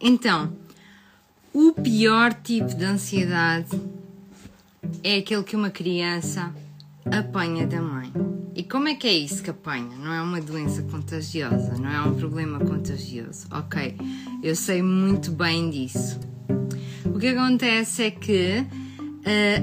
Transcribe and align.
Então, 0.00 0.52
o 1.52 1.72
pior 1.72 2.32
tipo 2.32 2.74
de 2.74 2.84
ansiedade 2.84 3.80
é 5.02 5.16
aquele 5.16 5.42
que 5.42 5.56
uma 5.56 5.70
criança 5.70 6.54
apanha 7.04 7.66
da 7.66 7.80
mãe. 7.80 8.12
E 8.54 8.62
como 8.62 8.88
é 8.88 8.94
que 8.94 9.06
é 9.06 9.12
isso 9.12 9.42
que 9.42 9.50
apanha? 9.50 9.96
Não 9.96 10.12
é 10.12 10.20
uma 10.20 10.40
doença 10.40 10.82
contagiosa, 10.82 11.76
não 11.78 11.90
é 11.90 12.02
um 12.02 12.14
problema 12.14 12.58
contagioso. 12.58 13.46
Ok, 13.50 13.96
eu 14.42 14.54
sei 14.54 14.82
muito 14.82 15.30
bem 15.30 15.70
disso. 15.70 16.18
O 17.06 17.18
que 17.18 17.28
acontece 17.28 18.04
é 18.04 18.10
que 18.10 18.66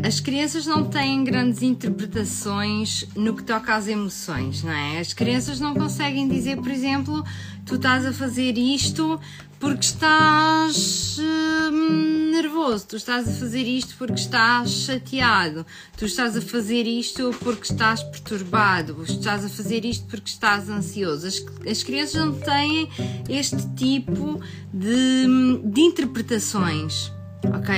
as 0.04 0.20
crianças 0.20 0.66
não 0.66 0.86
têm 0.86 1.24
grandes 1.24 1.62
interpretações 1.62 3.06
no 3.16 3.36
que 3.36 3.44
toca 3.44 3.76
às 3.76 3.88
emoções, 3.88 4.64
não 4.64 4.72
é? 4.72 5.00
As 5.00 5.14
crianças 5.14 5.60
não 5.60 5.74
conseguem 5.74 6.28
dizer, 6.28 6.58
por 6.58 6.70
exemplo, 6.70 7.24
tu 7.66 7.76
estás 7.76 8.06
a 8.06 8.14
fazer 8.14 8.58
isto 8.58 9.20
porque 9.60 9.86
estás 9.86 11.18
hum, 11.20 12.32
nervoso, 12.32 12.88
tu 12.90 12.96
estás 12.96 13.28
a 13.28 13.32
fazer 13.32 13.64
isto 13.64 13.96
porque 13.98 14.14
estás 14.14 14.70
chateado, 14.70 15.66
tu 15.98 16.06
estás 16.06 16.38
a 16.38 16.42
fazer 16.42 16.86
isto 16.86 17.36
porque 17.40 17.72
estás 17.72 18.04
perturbado, 18.04 18.94
tu 18.94 19.14
estás 19.14 19.44
a 19.44 19.50
fazer 19.50 19.84
isto 19.84 20.06
porque 20.06 20.30
estás 20.30 20.70
ansioso. 20.70 21.26
As, 21.26 21.44
as 21.68 21.82
crianças 21.82 22.14
não 22.24 22.34
têm 22.34 22.90
este 23.28 23.68
tipo 23.76 24.40
de, 24.72 25.26
de 25.64 25.82
interpretações. 25.82 27.17
Ok? 27.46 27.76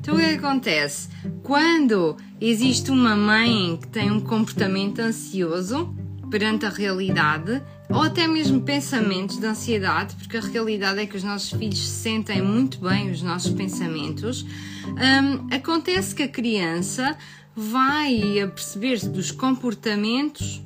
Então 0.00 0.14
o 0.14 0.18
que, 0.18 0.24
é 0.24 0.28
que 0.30 0.44
acontece? 0.44 1.08
Quando 1.42 2.16
existe 2.40 2.90
uma 2.90 3.14
mãe 3.14 3.78
que 3.80 3.88
tem 3.88 4.10
um 4.10 4.20
comportamento 4.20 5.00
ansioso 5.00 5.94
perante 6.30 6.66
a 6.66 6.70
realidade, 6.70 7.62
ou 7.88 8.02
até 8.02 8.26
mesmo 8.26 8.60
pensamentos 8.60 9.38
de 9.38 9.46
ansiedade, 9.46 10.16
porque 10.16 10.36
a 10.36 10.40
realidade 10.40 11.00
é 11.00 11.06
que 11.06 11.16
os 11.16 11.22
nossos 11.22 11.50
filhos 11.50 11.78
sentem 11.78 12.42
muito 12.42 12.78
bem 12.78 13.10
os 13.10 13.22
nossos 13.22 13.52
pensamentos, 13.52 14.44
um, 14.86 15.54
acontece 15.54 16.14
que 16.14 16.24
a 16.24 16.28
criança 16.28 17.16
vai 17.54 18.40
aperceber-se 18.40 19.08
dos 19.08 19.30
comportamentos 19.30 20.60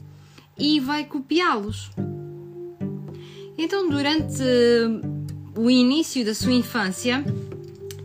e 0.59 0.81
vai 0.81 1.05
copiá-los. 1.05 1.91
Então, 3.57 3.89
durante 3.89 4.43
o 5.57 5.71
início 5.71 6.25
da 6.25 6.35
sua 6.35 6.53
infância, 6.53 7.23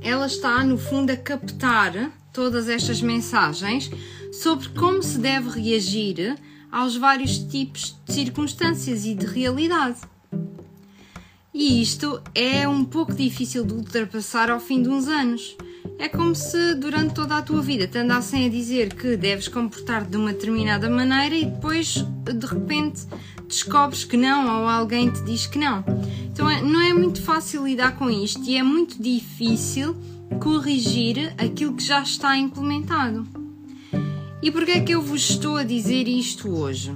ela 0.06 0.28
está, 0.28 0.64
no 0.64 0.78
fundo, 0.78 1.12
a 1.12 1.18
captar 1.18 2.12
todas 2.32 2.70
estas 2.70 3.02
mensagens 3.02 3.90
sobre 4.32 4.70
como 4.70 5.02
se 5.02 5.18
deve 5.18 5.50
reagir 5.50 6.38
aos 6.72 6.96
vários 6.96 7.40
tipos 7.40 7.98
de 8.06 8.14
circunstâncias 8.14 9.04
e 9.04 9.16
de 9.16 9.26
realidade. 9.26 9.98
E 11.52 11.82
isto 11.82 12.22
é 12.36 12.68
um 12.68 12.86
pouco 12.86 13.14
difícil 13.16 13.66
de 13.66 13.74
ultrapassar 13.74 14.52
ao 14.52 14.60
fim 14.60 14.84
de 14.84 14.90
uns 14.90 15.08
anos. 15.08 15.58
É 15.98 16.08
como 16.08 16.36
se 16.36 16.76
durante 16.76 17.16
toda 17.16 17.38
a 17.38 17.42
tua 17.42 17.62
vida 17.62 17.88
te 17.88 17.98
andassem 17.98 18.46
a 18.46 18.50
dizer 18.50 18.94
que 18.94 19.18
deves 19.18 19.48
comportar 19.48 20.06
de 20.06 20.18
uma 20.18 20.34
determinada 20.34 20.88
maneira 20.88 21.34
e 21.34 21.46
depois 21.46 22.06
de 22.24 22.46
repente 22.46 23.08
descobres 23.48 24.04
que 24.04 24.18
não 24.18 24.62
ou 24.62 24.68
alguém 24.68 25.10
te 25.10 25.24
diz 25.24 25.48
que 25.48 25.58
não. 25.58 25.84
Então 26.36 26.50
é, 26.50 26.62
não 26.62 26.82
é 26.82 26.94
muito 26.94 27.22
fácil 27.22 27.66
lidar 27.66 27.96
com 27.96 28.10
isto 28.10 28.44
e 28.44 28.58
é 28.58 28.62
muito 28.62 29.02
difícil 29.02 29.96
corrigir 30.42 31.34
aquilo 31.38 31.74
que 31.74 31.82
já 31.82 32.02
está 32.02 32.38
implementado. 32.38 33.26
E 34.42 34.52
porquê 34.52 34.72
é 34.72 34.80
que 34.82 34.92
eu 34.92 35.02
vos 35.02 35.30
estou 35.30 35.56
a 35.56 35.64
dizer 35.64 36.10
isto 36.10 36.50
hoje? 36.50 36.94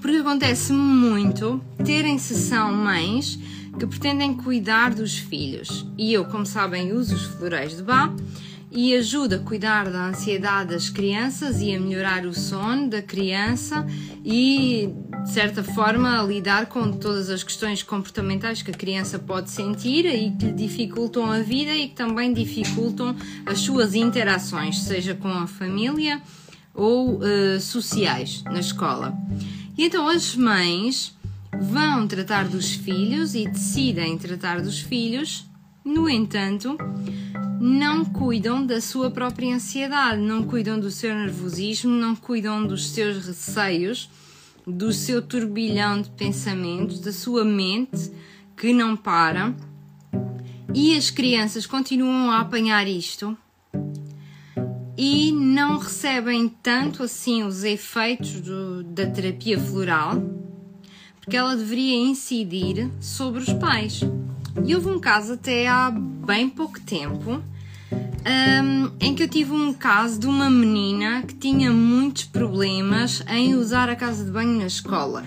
Porque 0.00 0.16
acontece 0.16 0.72
muito 0.72 1.60
terem 1.84 2.16
sessão 2.16 2.72
mães 2.72 3.38
que 3.78 3.86
pretendem 3.86 4.32
cuidar 4.32 4.94
dos 4.94 5.18
filhos. 5.18 5.86
E 5.98 6.10
eu, 6.10 6.24
como 6.24 6.46
sabem, 6.46 6.94
uso 6.94 7.16
os 7.16 7.24
florais 7.24 7.76
de 7.76 7.82
Bach 7.82 8.10
e 8.70 8.94
ajuda 8.94 9.36
a 9.36 9.38
cuidar 9.40 9.90
da 9.90 10.06
ansiedade 10.06 10.70
das 10.70 10.88
crianças 10.88 11.60
e 11.60 11.74
a 11.74 11.80
melhorar 11.80 12.24
o 12.24 12.32
sono 12.32 12.88
da 12.88 13.02
criança 13.02 13.84
e, 14.24 14.94
de 15.24 15.30
certa 15.30 15.64
forma, 15.64 16.20
a 16.20 16.22
lidar 16.22 16.66
com 16.66 16.92
todas 16.92 17.28
as 17.30 17.42
questões 17.42 17.82
comportamentais 17.82 18.62
que 18.62 18.70
a 18.70 18.74
criança 18.74 19.18
pode 19.18 19.50
sentir 19.50 20.06
e 20.06 20.30
que 20.30 20.46
lhe 20.46 20.52
dificultam 20.52 21.30
a 21.30 21.40
vida 21.40 21.74
e 21.74 21.88
que 21.88 21.96
também 21.96 22.32
dificultam 22.32 23.16
as 23.44 23.58
suas 23.58 23.94
interações, 23.94 24.78
seja 24.78 25.14
com 25.14 25.28
a 25.28 25.46
família 25.48 26.22
ou 26.72 27.16
uh, 27.16 27.60
sociais 27.60 28.44
na 28.44 28.60
escola. 28.60 29.18
E 29.76 29.84
então 29.84 30.08
as 30.08 30.36
mães 30.36 31.16
vão 31.60 32.06
tratar 32.06 32.46
dos 32.46 32.70
filhos 32.72 33.34
e 33.34 33.48
decidem 33.48 34.16
tratar 34.16 34.62
dos 34.62 34.78
filhos, 34.78 35.44
no 35.84 36.08
entanto, 36.08 36.76
não 37.60 38.06
cuidam 38.06 38.64
da 38.64 38.80
sua 38.80 39.10
própria 39.10 39.54
ansiedade, 39.54 40.18
não 40.18 40.44
cuidam 40.44 40.80
do 40.80 40.90
seu 40.90 41.14
nervosismo, 41.14 41.90
não 41.90 42.16
cuidam 42.16 42.66
dos 42.66 42.88
seus 42.88 43.26
receios, 43.26 44.08
do 44.66 44.94
seu 44.94 45.20
turbilhão 45.20 46.00
de 46.00 46.08
pensamentos, 46.08 47.00
da 47.00 47.12
sua 47.12 47.44
mente 47.44 48.10
que 48.56 48.72
não 48.72 48.96
para. 48.96 49.54
E 50.72 50.96
as 50.96 51.10
crianças 51.10 51.66
continuam 51.66 52.30
a 52.30 52.40
apanhar 52.40 52.88
isto 52.88 53.36
e 54.96 55.30
não 55.30 55.76
recebem 55.76 56.48
tanto 56.62 57.02
assim 57.02 57.42
os 57.42 57.62
efeitos 57.62 58.40
do, 58.40 58.82
da 58.84 59.04
terapia 59.04 59.60
floral, 59.60 60.14
porque 61.20 61.36
ela 61.36 61.54
deveria 61.54 61.98
incidir 61.98 62.90
sobre 63.02 63.42
os 63.42 63.52
pais. 63.52 64.00
E 64.64 64.74
houve 64.74 64.88
um 64.88 64.98
caso 64.98 65.34
até 65.34 65.68
há 65.68 65.90
bem 65.90 66.48
pouco 66.48 66.80
tempo 66.80 67.42
um, 68.26 68.90
em 69.00 69.14
que 69.14 69.22
eu 69.22 69.28
tive 69.28 69.52
um 69.52 69.72
caso 69.72 70.18
de 70.18 70.26
uma 70.26 70.50
menina 70.50 71.22
que 71.22 71.34
tinha 71.34 71.70
muitos 71.70 72.24
problemas 72.24 73.22
em 73.28 73.54
usar 73.54 73.88
a 73.88 73.96
casa 73.96 74.24
de 74.24 74.30
banho 74.30 74.58
na 74.58 74.66
escola. 74.66 75.24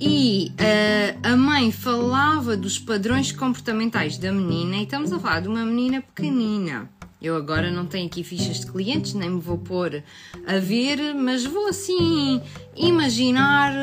E 0.00 0.52
uh, 0.52 1.18
a 1.22 1.36
mãe 1.36 1.70
falava 1.70 2.56
dos 2.56 2.78
padrões 2.78 3.32
comportamentais 3.32 4.16
da 4.16 4.32
menina, 4.32 4.76
e 4.76 4.84
estamos 4.84 5.12
a 5.12 5.18
falar 5.18 5.40
de 5.40 5.48
uma 5.48 5.64
menina 5.64 6.00
pequenina. 6.00 6.88
Eu 7.20 7.36
agora 7.36 7.70
não 7.70 7.84
tenho 7.84 8.06
aqui 8.06 8.24
fichas 8.24 8.60
de 8.60 8.66
clientes, 8.66 9.12
nem 9.12 9.28
me 9.28 9.40
vou 9.40 9.58
pôr 9.58 10.02
a 10.46 10.58
ver, 10.58 11.14
mas 11.14 11.44
vou 11.44 11.68
assim 11.68 12.40
imaginar 12.74 13.74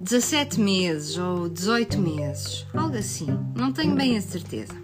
17 0.00 0.58
meses 0.58 1.16
ou 1.16 1.48
18 1.48 1.96
meses, 1.96 2.66
algo 2.74 2.96
assim, 2.96 3.28
não 3.54 3.72
tenho 3.72 3.94
bem 3.94 4.16
a 4.16 4.20
certeza. 4.20 4.74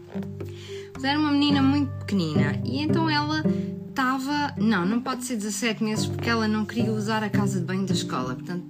Era 1.05 1.19
uma 1.19 1.33
menina 1.33 1.63
muito 1.63 1.91
pequenina 1.99 2.61
e 2.65 2.81
então 2.81 3.09
ela 3.09 3.43
estava. 3.89 4.55
Não, 4.57 4.87
não 4.87 5.01
pode 5.01 5.25
ser 5.25 5.37
17 5.37 5.83
meses 5.83 6.07
porque 6.07 6.29
ela 6.29 6.49
não 6.49 6.65
queria 6.65 6.93
usar 6.93 7.23
a 7.23 7.31
casa 7.31 7.61
de 7.61 7.67
banho 7.67 7.87
da 7.87 7.93
escola, 7.93 8.35
portanto 8.35 8.63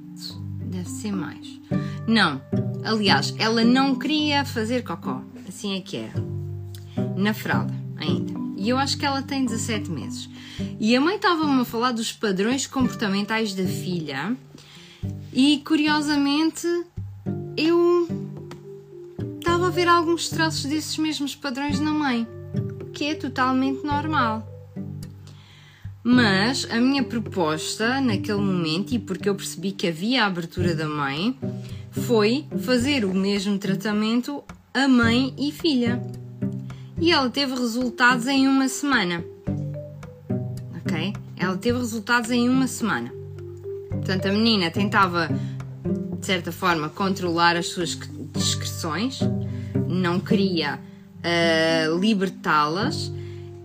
deve 0.72 0.88
ser 0.88 1.12
mais. 1.12 1.60
Não, 2.06 2.40
aliás, 2.84 3.34
ela 3.38 3.62
não 3.62 3.94
queria 3.94 4.44
fazer 4.44 4.82
cocó, 4.82 5.22
assim 5.48 5.76
é 5.76 5.80
que 5.80 5.96
era, 5.98 6.24
na 7.16 7.32
fralda 7.32 7.74
ainda. 7.96 8.32
E 8.56 8.68
eu 8.68 8.78
acho 8.78 8.96
que 8.96 9.04
ela 9.04 9.22
tem 9.22 9.44
17 9.44 9.90
meses. 9.90 10.28
E 10.80 10.96
a 10.96 11.00
mãe 11.00 11.16
estava-me 11.16 11.60
a 11.60 11.64
falar 11.64 11.92
dos 11.92 12.12
padrões 12.12 12.66
comportamentais 12.66 13.54
da 13.54 13.64
filha, 13.64 14.36
e 15.32 15.62
curiosamente 15.64 16.66
eu 17.56 18.21
estava 19.62 19.68
a 19.68 19.76
ver 19.76 19.86
alguns 19.86 20.28
traços 20.28 20.64
desses 20.64 20.98
mesmos 20.98 21.36
padrões 21.36 21.78
na 21.78 21.92
mãe, 21.92 22.26
que 22.92 23.04
é 23.04 23.14
totalmente 23.14 23.84
normal. 23.84 24.44
Mas 26.02 26.66
a 26.68 26.80
minha 26.80 27.04
proposta 27.04 28.00
naquele 28.00 28.40
momento, 28.40 28.92
e 28.92 28.98
porque 28.98 29.28
eu 29.28 29.36
percebi 29.36 29.70
que 29.70 29.86
havia 29.86 30.24
a 30.24 30.26
abertura 30.26 30.74
da 30.74 30.88
mãe, 30.88 31.38
foi 31.92 32.44
fazer 32.64 33.04
o 33.04 33.14
mesmo 33.14 33.56
tratamento 33.56 34.42
a 34.74 34.88
mãe 34.88 35.32
e 35.38 35.52
filha 35.52 36.02
e 37.00 37.12
ela 37.12 37.30
teve 37.30 37.54
resultados 37.54 38.26
em 38.26 38.48
uma 38.48 38.66
semana. 38.66 39.24
Ok? 40.80 41.12
Ela 41.36 41.56
teve 41.56 41.78
resultados 41.78 42.32
em 42.32 42.48
uma 42.48 42.66
semana. 42.66 43.12
Portanto, 43.90 44.26
a 44.26 44.32
menina 44.32 44.72
tentava, 44.72 45.28
de 46.18 46.26
certa 46.26 46.50
forma, 46.50 46.88
controlar 46.88 47.56
as 47.56 47.68
suas 47.68 47.96
discreções, 48.34 49.20
não 49.92 50.18
queria 50.18 50.78
uh, 50.78 51.98
libertá-las 51.98 53.12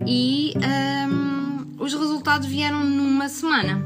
e 0.06 0.52
um, 0.56 0.62
ehm, 0.62 1.66
os 1.78 1.92
resultados 1.92 2.46
vieram 2.46 2.84
numa 2.84 3.28
semana. 3.28 3.82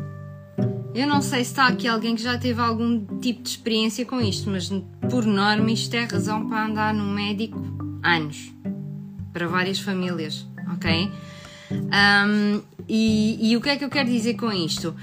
Eu 0.94 1.06
não 1.06 1.22
sei 1.22 1.42
se 1.42 1.52
está 1.52 1.68
aqui 1.68 1.88
alguém 1.88 2.14
que 2.14 2.22
já 2.22 2.36
teve 2.36 2.60
algum 2.60 3.18
tipo 3.18 3.42
de 3.42 3.48
experiência 3.48 4.04
com 4.04 4.20
isto, 4.20 4.50
mas 4.50 4.70
por 5.10 5.24
norma 5.24 5.70
isto 5.70 5.94
é 5.94 6.04
razão 6.04 6.46
para 6.48 6.66
andar 6.66 6.92
no 6.92 7.04
médico 7.04 7.58
anos 8.02 8.52
para 9.32 9.48
várias 9.48 9.78
famílias, 9.78 10.46
ok? 10.74 11.10
Um, 11.70 12.60
e, 12.86 13.50
e, 13.50 13.56
o 13.56 13.60
que 13.62 13.70
é 13.70 13.76
que 13.76 13.84
eu 13.84 13.88
quero 13.88 14.10
dizer 14.10 14.34
com 14.34 14.52
isto? 14.52 14.94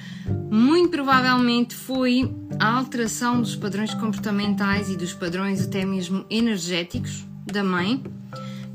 Muito 0.52 0.90
provavelmente 0.90 1.74
foi 1.74 2.32
a 2.60 2.78
alteração 2.78 3.42
dos 3.42 3.56
padrões 3.56 3.94
comportamentais 3.96 4.90
e 4.90 4.96
dos 4.96 5.14
padrões 5.14 5.66
até 5.66 5.84
mesmo 5.84 6.24
energéticos 6.30 7.26
da 7.52 7.64
mãe 7.64 8.04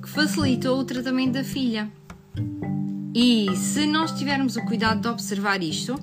que 0.03 0.09
facilitou 0.09 0.79
o 0.79 0.85
tratamento 0.85 1.33
da 1.33 1.45
filha. 1.45 1.91
E 3.15 3.55
se 3.57 3.87
nós 3.87 4.13
tivermos 4.13 4.57
o 4.57 4.65
cuidado 4.65 5.01
de 5.01 5.09
observar 5.09 5.63
isto, 5.63 5.95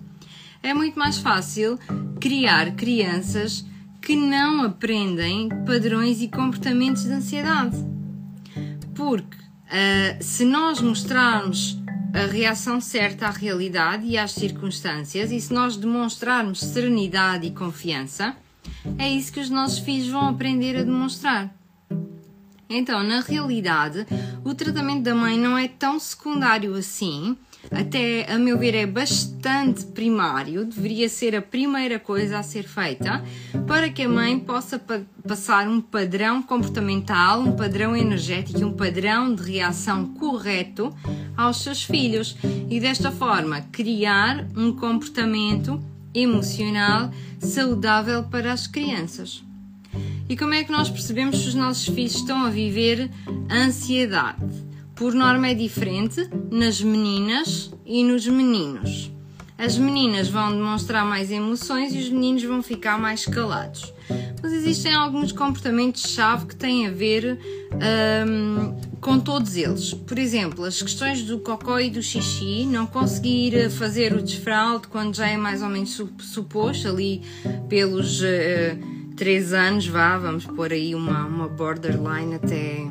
é 0.63 0.73
muito 0.73 0.97
mais 0.97 1.17
fácil 1.17 1.77
criar 2.19 2.71
crianças 2.75 3.65
que 4.01 4.15
não 4.15 4.63
aprendem 4.63 5.49
padrões 5.65 6.21
e 6.21 6.27
comportamentos 6.27 7.03
de 7.03 7.11
ansiedade. 7.11 7.77
Porque 8.95 9.37
uh, 9.37 10.21
se 10.23 10.45
nós 10.45 10.81
mostrarmos 10.81 11.77
a 12.13 12.25
reação 12.25 12.81
certa 12.81 13.27
à 13.27 13.31
realidade 13.31 14.05
e 14.05 14.17
às 14.17 14.31
circunstâncias, 14.31 15.31
e 15.31 15.39
se 15.39 15.53
nós 15.53 15.77
demonstrarmos 15.77 16.59
serenidade 16.59 17.47
e 17.47 17.51
confiança, 17.51 18.35
é 18.97 19.09
isso 19.09 19.31
que 19.31 19.39
os 19.39 19.49
nossos 19.49 19.79
filhos 19.79 20.09
vão 20.09 20.27
aprender 20.27 20.77
a 20.77 20.83
demonstrar. 20.83 21.60
Então, 22.71 23.03
na 23.03 23.19
realidade, 23.19 24.05
o 24.45 24.53
tratamento 24.55 25.03
da 25.03 25.13
mãe 25.13 25.37
não 25.37 25.57
é 25.57 25.67
tão 25.67 25.99
secundário 25.99 26.73
assim, 26.75 27.37
até 27.69 28.31
a 28.31 28.39
meu 28.39 28.57
ver 28.57 28.73
é 28.73 28.85
bastante 28.85 29.85
primário, 29.85 30.65
deveria 30.65 31.07
ser 31.07 31.35
a 31.35 31.41
primeira 31.41 31.99
coisa 31.99 32.39
a 32.39 32.43
ser 32.43 32.63
feita 32.63 33.23
para 33.67 33.89
que 33.89 34.03
a 34.03 34.09
mãe 34.09 34.39
possa 34.39 34.79
pa 34.79 35.01
passar 35.27 35.67
um 35.67 35.79
padrão 35.79 36.41
comportamental, 36.41 37.41
um 37.41 37.55
padrão 37.55 37.95
energético 37.95 38.59
e 38.59 38.63
um 38.63 38.73
padrão 38.73 39.35
de 39.35 39.43
reação 39.43 40.15
correto 40.15 40.91
aos 41.37 41.61
seus 41.61 41.83
filhos. 41.83 42.35
E 42.69 42.79
desta 42.79 43.11
forma 43.11 43.61
criar 43.71 44.47
um 44.57 44.73
comportamento 44.73 45.79
emocional 46.13 47.11
saudável 47.39 48.23
para 48.23 48.51
as 48.51 48.65
crianças. 48.65 49.43
E 50.29 50.37
como 50.37 50.53
é 50.53 50.63
que 50.63 50.71
nós 50.71 50.89
percebemos 50.89 51.39
se 51.39 51.49
os 51.49 51.55
nossos 51.55 51.85
filhos 51.85 52.15
estão 52.15 52.45
a 52.45 52.49
viver 52.49 53.09
ansiedade? 53.51 54.45
Por 54.95 55.13
norma 55.13 55.47
é 55.47 55.53
diferente 55.53 56.29
nas 56.51 56.81
meninas 56.81 57.71
e 57.85 58.03
nos 58.03 58.27
meninos. 58.27 59.11
As 59.57 59.77
meninas 59.77 60.27
vão 60.27 60.51
demonstrar 60.51 61.05
mais 61.05 61.29
emoções 61.29 61.93
e 61.93 61.99
os 61.99 62.09
meninos 62.09 62.43
vão 62.43 62.63
ficar 62.63 62.97
mais 62.97 63.25
calados. 63.25 63.93
Mas 64.41 64.53
existem 64.53 64.93
alguns 64.93 65.31
comportamentos-chave 65.31 66.47
que 66.47 66.55
têm 66.55 66.87
a 66.87 66.91
ver 66.91 67.37
um, 68.27 68.75
com 68.99 69.19
todos 69.19 69.55
eles. 69.55 69.93
Por 69.93 70.17
exemplo, 70.17 70.65
as 70.65 70.81
questões 70.81 71.23
do 71.23 71.39
cocó 71.39 71.79
e 71.79 71.91
do 71.91 72.01
xixi, 72.01 72.65
não 72.65 72.87
conseguir 72.87 73.69
fazer 73.69 74.13
o 74.13 74.21
desfralde 74.21 74.87
quando 74.87 75.15
já 75.15 75.27
é 75.27 75.37
mais 75.37 75.61
ou 75.61 75.69
menos 75.69 76.01
suposto, 76.19 76.87
ali 76.87 77.21
pelos. 77.69 78.21
Uh, 78.21 79.00
3 79.21 79.53
anos, 79.53 79.85
vá, 79.85 80.17
vamos 80.17 80.45
pôr 80.45 80.73
aí 80.73 80.95
uma, 80.95 81.27
uma 81.27 81.47
borderline 81.47 82.33
até 82.33 82.87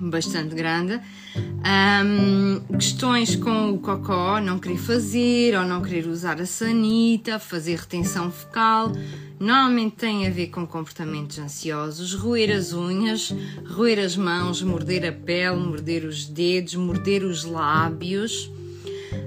bastante 0.00 0.52
grande. 0.52 1.00
Um, 1.36 2.76
questões 2.76 3.36
com 3.36 3.70
o 3.70 3.78
cocó, 3.78 4.40
não 4.40 4.58
querer 4.58 4.78
fazer 4.78 5.56
ou 5.56 5.64
não 5.64 5.80
querer 5.80 6.08
usar 6.08 6.40
a 6.40 6.44
sanita, 6.44 7.38
fazer 7.38 7.76
retenção 7.76 8.32
fecal, 8.32 8.90
normalmente 9.38 9.94
tem 9.94 10.26
a 10.26 10.30
ver 10.30 10.48
com 10.48 10.66
comportamentos 10.66 11.38
ansiosos, 11.38 12.12
roer 12.12 12.50
as 12.50 12.72
unhas, 12.72 13.32
roer 13.64 14.00
as 14.00 14.16
mãos, 14.16 14.60
morder 14.60 15.06
a 15.06 15.12
pele, 15.12 15.54
morder 15.54 16.04
os 16.04 16.26
dedos, 16.26 16.74
morder 16.74 17.22
os 17.22 17.44
lábios 17.44 18.50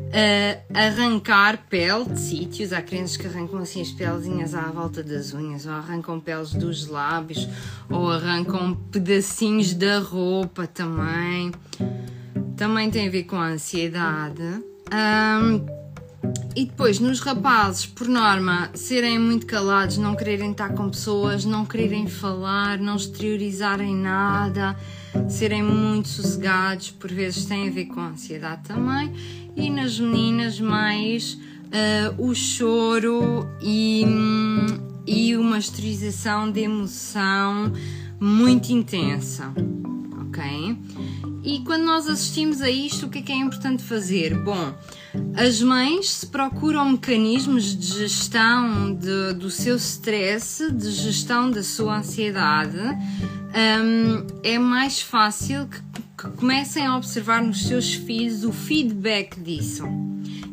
uh, 0.10 0.78
arrancar 0.78 1.66
pele 1.70 2.06
de 2.06 2.20
sítios. 2.20 2.74
Há 2.74 2.82
crianças 2.82 3.18
que 3.18 3.28
arrancam 3.28 3.60
assim 3.60 3.82
as 3.82 3.92
pelezinhas 3.92 4.54
à 4.54 4.64
volta 4.64 5.04
das 5.04 5.34
unhas, 5.34 5.66
ou 5.66 5.72
arrancam 5.72 6.20
peles 6.20 6.54
dos 6.54 6.88
lábios, 6.88 7.48
ou 7.90 8.10
arrancam 8.10 8.76
pedacinhos 8.92 9.74
da 9.74 10.00
roupa 10.00 10.68
também. 10.68 11.52
Também 12.56 12.90
tem 12.90 13.08
a 13.08 13.12
ver 13.12 13.24
com 13.24 13.38
a 13.38 13.48
ansiedade. 13.48 14.44
Um, 14.92 15.80
e 16.56 16.66
depois, 16.66 17.00
nos 17.00 17.22
rapazes, 17.22 17.86
por 17.86 18.08
norma, 18.08 18.70
serem 18.74 19.18
muito 19.18 19.46
calados, 19.46 19.98
não 19.98 20.16
quererem 20.16 20.52
estar 20.52 20.74
com 20.74 20.90
pessoas, 20.90 21.46
não 21.46 21.66
quererem 21.66 22.08
falar, 22.08 22.78
não 22.80 22.98
exteriorizarem 22.98 23.96
nada, 23.96 24.76
serem 25.30 25.64
muito 25.64 26.10
sossegados, 26.10 26.92
por 26.92 27.10
vezes 27.10 27.46
tem 27.46 27.70
a 27.70 27.72
ver 27.72 27.86
com 27.86 28.02
a 28.02 28.08
ansiedade 28.08 28.64
também 28.64 29.14
e 29.60 29.70
nas 29.70 30.00
meninas 30.00 30.60
mais 30.60 31.34
uh, 31.34 32.24
o 32.26 32.34
choro 32.34 33.48
e, 33.62 34.06
e 35.06 35.36
uma 35.36 35.60
esterilização 35.60 36.50
de 36.50 36.62
emoção 36.62 37.74
muito 38.20 38.70
intensa, 38.70 39.54
ok? 40.28 40.78
E 41.44 41.60
quando 41.60 41.84
nós 41.84 42.08
assistimos 42.08 42.62
a 42.62 42.70
isto, 42.70 43.06
o 43.06 43.10
que 43.10 43.20
é 43.20 43.22
que 43.22 43.32
é 43.32 43.36
importante 43.36 43.84
fazer? 43.84 44.38
Bom, 44.44 44.74
as 45.36 45.62
mães 45.62 46.10
se 46.10 46.28
procuram 46.28 46.92
mecanismos 46.92 47.78
de 47.78 48.00
gestão 48.00 48.94
de, 48.94 49.34
do 49.34 49.50
seu 49.50 49.76
stress, 49.76 50.72
de 50.72 50.92
gestão 50.92 51.50
da 51.52 51.64
sua 51.64 51.98
ansiedade, 51.98 52.78
um, 52.78 54.28
é 54.44 54.60
mais 54.60 55.02
fácil 55.02 55.68
que 55.68 55.82
que 56.20 56.30
comecem 56.32 56.86
a 56.86 56.98
observar 56.98 57.42
nos 57.42 57.66
seus 57.66 57.94
filhos 57.94 58.44
o 58.44 58.52
feedback 58.52 59.40
disso. 59.40 59.86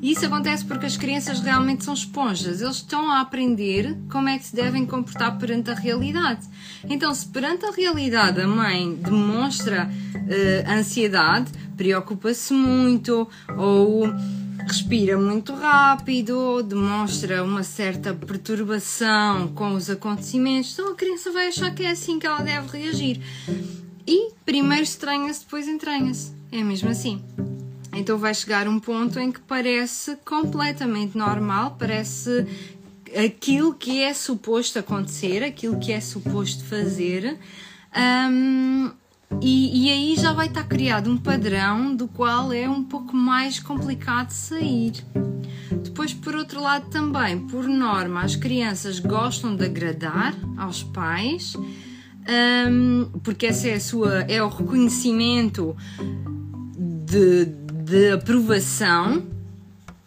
E 0.00 0.12
isso 0.12 0.24
acontece 0.24 0.64
porque 0.64 0.86
as 0.86 0.96
crianças 0.96 1.40
realmente 1.40 1.84
são 1.84 1.92
esponjas, 1.92 2.60
eles 2.60 2.76
estão 2.76 3.10
a 3.10 3.20
aprender 3.20 3.96
como 4.08 4.28
é 4.28 4.38
que 4.38 4.46
se 4.46 4.54
devem 4.54 4.86
comportar 4.86 5.36
perante 5.38 5.70
a 5.70 5.74
realidade. 5.74 6.46
Então, 6.88 7.12
se 7.12 7.26
perante 7.26 7.64
a 7.64 7.72
realidade 7.72 8.40
a 8.40 8.46
mãe 8.46 8.94
demonstra 8.94 9.90
uh, 9.90 10.70
ansiedade, 10.70 11.50
preocupa-se 11.76 12.52
muito 12.52 13.28
ou 13.56 14.06
respira 14.64 15.18
muito 15.18 15.52
rápido, 15.54 16.62
demonstra 16.62 17.42
uma 17.42 17.64
certa 17.64 18.14
perturbação 18.14 19.48
com 19.48 19.74
os 19.74 19.90
acontecimentos, 19.90 20.72
então 20.74 20.92
a 20.92 20.94
criança 20.94 21.32
vai 21.32 21.48
achar 21.48 21.74
que 21.74 21.82
é 21.82 21.90
assim 21.90 22.20
que 22.20 22.26
ela 22.26 22.42
deve 22.42 22.78
reagir. 22.78 23.20
E 24.06 24.32
primeiro 24.44 24.84
estranha-se, 24.84 25.40
depois 25.40 25.66
entranha-se. 25.66 26.32
É 26.52 26.62
mesmo 26.62 26.88
assim. 26.88 27.22
Então 27.92 28.18
vai 28.18 28.34
chegar 28.34 28.68
um 28.68 28.78
ponto 28.78 29.18
em 29.18 29.32
que 29.32 29.40
parece 29.40 30.16
completamente 30.24 31.16
normal, 31.16 31.76
parece 31.78 32.46
aquilo 33.24 33.74
que 33.74 34.02
é 34.02 34.12
suposto 34.12 34.78
acontecer, 34.78 35.42
aquilo 35.42 35.78
que 35.78 35.92
é 35.92 36.00
suposto 36.00 36.62
fazer, 36.64 37.38
um, 37.96 38.90
e, 39.40 39.86
e, 39.86 39.90
aí 39.90 40.14
já 40.16 40.32
vai 40.32 40.46
estar 40.46 40.64
criado 40.64 41.10
um 41.10 41.16
padrão 41.16 41.96
do 41.96 42.06
qual 42.06 42.52
é 42.52 42.68
um 42.68 42.84
pouco 42.84 43.16
mais 43.16 43.58
complicado 43.58 44.30
sair. 44.30 44.92
Depois, 45.82 46.14
por 46.14 46.36
outro 46.36 46.60
lado, 46.60 46.88
também, 46.90 47.40
por 47.48 47.66
norma, 47.66 48.22
as 48.22 48.36
crianças 48.36 49.00
gostam 49.00 49.56
de 49.56 49.64
agradar 49.64 50.34
aos 50.56 50.82
pais 50.82 51.54
um, 52.28 53.10
porque 53.22 53.46
esse 53.46 53.70
é, 53.70 53.74
a 53.74 53.80
sua, 53.80 54.20
é 54.22 54.42
o 54.42 54.48
reconhecimento 54.48 55.76
de, 56.78 57.46
de 57.84 58.12
aprovação 58.12 59.24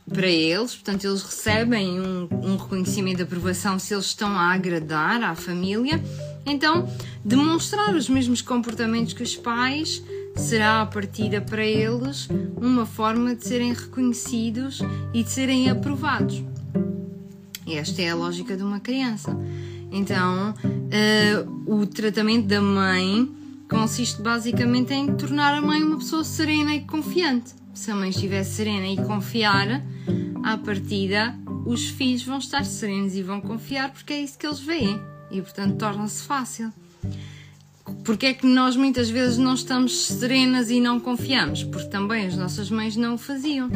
para 0.09 0.27
eles, 0.27 0.75
portanto, 0.75 1.05
eles 1.05 1.21
recebem 1.21 1.99
um, 2.01 2.27
um, 2.43 2.57
reconhecimento 2.57 3.17
de 3.17 3.23
aprovação 3.23 3.77
se 3.77 3.93
eles 3.93 4.05
estão 4.05 4.29
a 4.29 4.53
agradar 4.53 5.21
à 5.23 5.35
família. 5.35 6.01
Então, 6.45 6.91
demonstrar 7.23 7.93
os 7.93 8.09
mesmos 8.09 8.41
comportamentos 8.41 9.13
que 9.13 9.21
os 9.21 9.35
pais 9.35 10.03
será 10.35 10.81
a 10.81 10.85
partida 10.85 11.39
para 11.39 11.63
eles 11.63 12.27
uma 12.57 12.85
forma 12.85 13.35
de 13.35 13.45
serem 13.45 13.73
reconhecidos 13.73 14.79
e 15.13 15.23
de 15.23 15.29
serem 15.29 15.69
aprovados. 15.69 16.43
Esta 17.67 18.01
é 18.01 18.09
a 18.09 18.15
lógica 18.15 18.57
de 18.57 18.63
uma 18.63 18.79
criança. 18.79 19.37
Então, 19.91 20.53
uh, 20.53 21.73
o 21.73 21.85
tratamento 21.85 22.47
da 22.47 22.61
mãe 22.61 23.29
consiste 23.69 24.21
basicamente 24.21 24.93
em 24.93 25.15
tornar 25.15 25.53
a 25.53 25.61
mãe 25.61 25.83
uma 25.83 25.97
pessoa 25.97 26.23
serena 26.23 26.73
e 26.75 26.81
confiante. 26.81 27.53
Se 27.73 27.91
a 27.91 27.95
mãe 27.95 28.09
estiver 28.09 28.43
serena 28.43 28.87
e 28.87 28.97
confiar, 28.97 29.83
à 30.43 30.57
partida, 30.57 31.35
os 31.65 31.87
filhos 31.89 32.23
vão 32.23 32.39
estar 32.39 32.65
serenos 32.65 33.15
e 33.15 33.21
vão 33.21 33.39
confiar 33.39 33.91
porque 33.91 34.13
é 34.13 34.21
isso 34.21 34.37
que 34.37 34.45
eles 34.45 34.59
veem 34.59 34.99
e, 35.31 35.41
portanto, 35.41 35.77
torna-se 35.77 36.23
fácil. 36.23 36.73
Porque 38.03 38.27
é 38.27 38.33
que 38.33 38.45
nós 38.45 38.75
muitas 38.75 39.09
vezes 39.09 39.37
não 39.37 39.53
estamos 39.53 40.05
serenas 40.07 40.69
e 40.69 40.79
não 40.79 40.99
confiamos? 40.99 41.63
Porque 41.63 41.87
também 41.87 42.25
as 42.25 42.35
nossas 42.35 42.69
mães 42.69 42.95
não 42.95 43.15
o 43.15 43.17
faziam. 43.17 43.69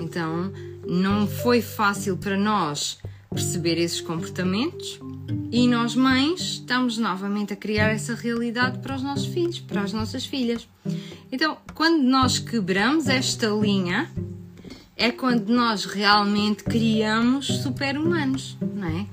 Então, 0.00 0.52
não 0.86 1.26
foi 1.26 1.60
fácil 1.60 2.16
para 2.16 2.36
nós 2.36 2.98
perceber 3.30 3.78
esses 3.78 4.00
comportamentos 4.00 5.00
e 5.50 5.66
nós, 5.66 5.94
mães, 5.94 6.40
estamos 6.40 6.98
novamente 6.98 7.52
a 7.52 7.56
criar 7.56 7.88
essa 7.88 8.14
realidade 8.14 8.78
para 8.78 8.96
os 8.96 9.02
nossos 9.02 9.26
filhos, 9.26 9.58
para 9.58 9.82
as 9.82 9.92
nossas 9.92 10.26
filhas. 10.26 10.68
Então, 11.32 11.56
quando 11.74 12.02
nós 12.02 12.38
quebramos 12.38 13.08
esta 13.08 13.48
linha, 13.48 14.10
é 14.96 15.10
quando 15.10 15.48
nós 15.48 15.84
realmente 15.84 16.64
criamos 16.64 17.46
super-humanos, 17.46 18.58
não 18.60 18.88
é? 18.88 19.06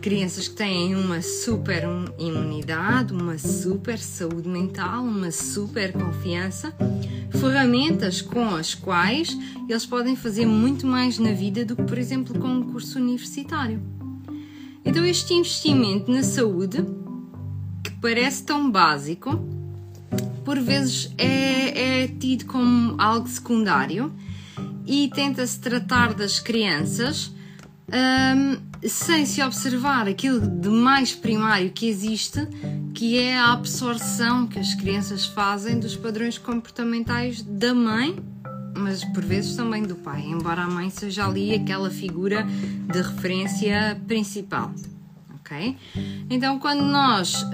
Crianças 0.00 0.46
que 0.46 0.54
têm 0.54 0.94
uma 0.94 1.20
super 1.20 1.82
imunidade, 2.18 3.12
uma 3.12 3.36
super 3.36 3.98
saúde 3.98 4.48
mental, 4.48 5.02
uma 5.02 5.32
super 5.32 5.92
confiança, 5.92 6.72
ferramentas 7.32 8.22
com 8.22 8.54
as 8.54 8.74
quais 8.74 9.36
eles 9.68 9.84
podem 9.84 10.14
fazer 10.14 10.46
muito 10.46 10.86
mais 10.86 11.18
na 11.18 11.32
vida 11.32 11.64
do 11.64 11.74
que, 11.74 11.82
por 11.82 11.98
exemplo, 11.98 12.38
com 12.38 12.48
um 12.48 12.62
curso 12.62 12.98
universitário. 12.98 13.82
Então, 14.84 15.04
este 15.04 15.34
investimento 15.34 16.10
na 16.10 16.22
saúde, 16.22 16.78
que 17.82 17.90
parece 18.00 18.44
tão 18.44 18.70
básico, 18.70 19.38
por 20.44 20.60
vezes 20.60 21.12
é, 21.18 22.04
é 22.04 22.08
tido 22.08 22.46
como 22.46 22.94
algo 22.98 23.28
secundário 23.28 24.12
e 24.86 25.10
tenta-se 25.12 25.58
tratar 25.58 26.14
das 26.14 26.40
crianças 26.40 27.30
um, 27.92 28.88
sem 28.88 29.24
se 29.24 29.42
observar 29.42 30.06
aquilo 30.06 30.40
de 30.40 30.68
mais 30.68 31.14
primário 31.14 31.70
que 31.70 31.88
existe, 31.88 32.46
que 32.94 33.18
é 33.18 33.36
a 33.36 33.52
absorção 33.52 34.46
que 34.46 34.58
as 34.58 34.74
crianças 34.74 35.26
fazem 35.26 35.78
dos 35.78 35.96
padrões 35.96 36.38
comportamentais 36.38 37.42
da 37.42 37.74
mãe, 37.74 38.16
mas 38.76 39.04
por 39.04 39.24
vezes 39.24 39.56
também 39.56 39.82
do 39.82 39.96
pai, 39.96 40.22
embora 40.22 40.62
a 40.62 40.68
mãe 40.68 40.90
seja 40.90 41.26
ali 41.26 41.54
aquela 41.54 41.90
figura 41.90 42.44
de 42.44 43.00
referência 43.00 44.00
principal 44.06 44.72
ok? 45.48 45.76
Então, 46.28 46.58
quando 46.58 46.82
nós 46.82 47.44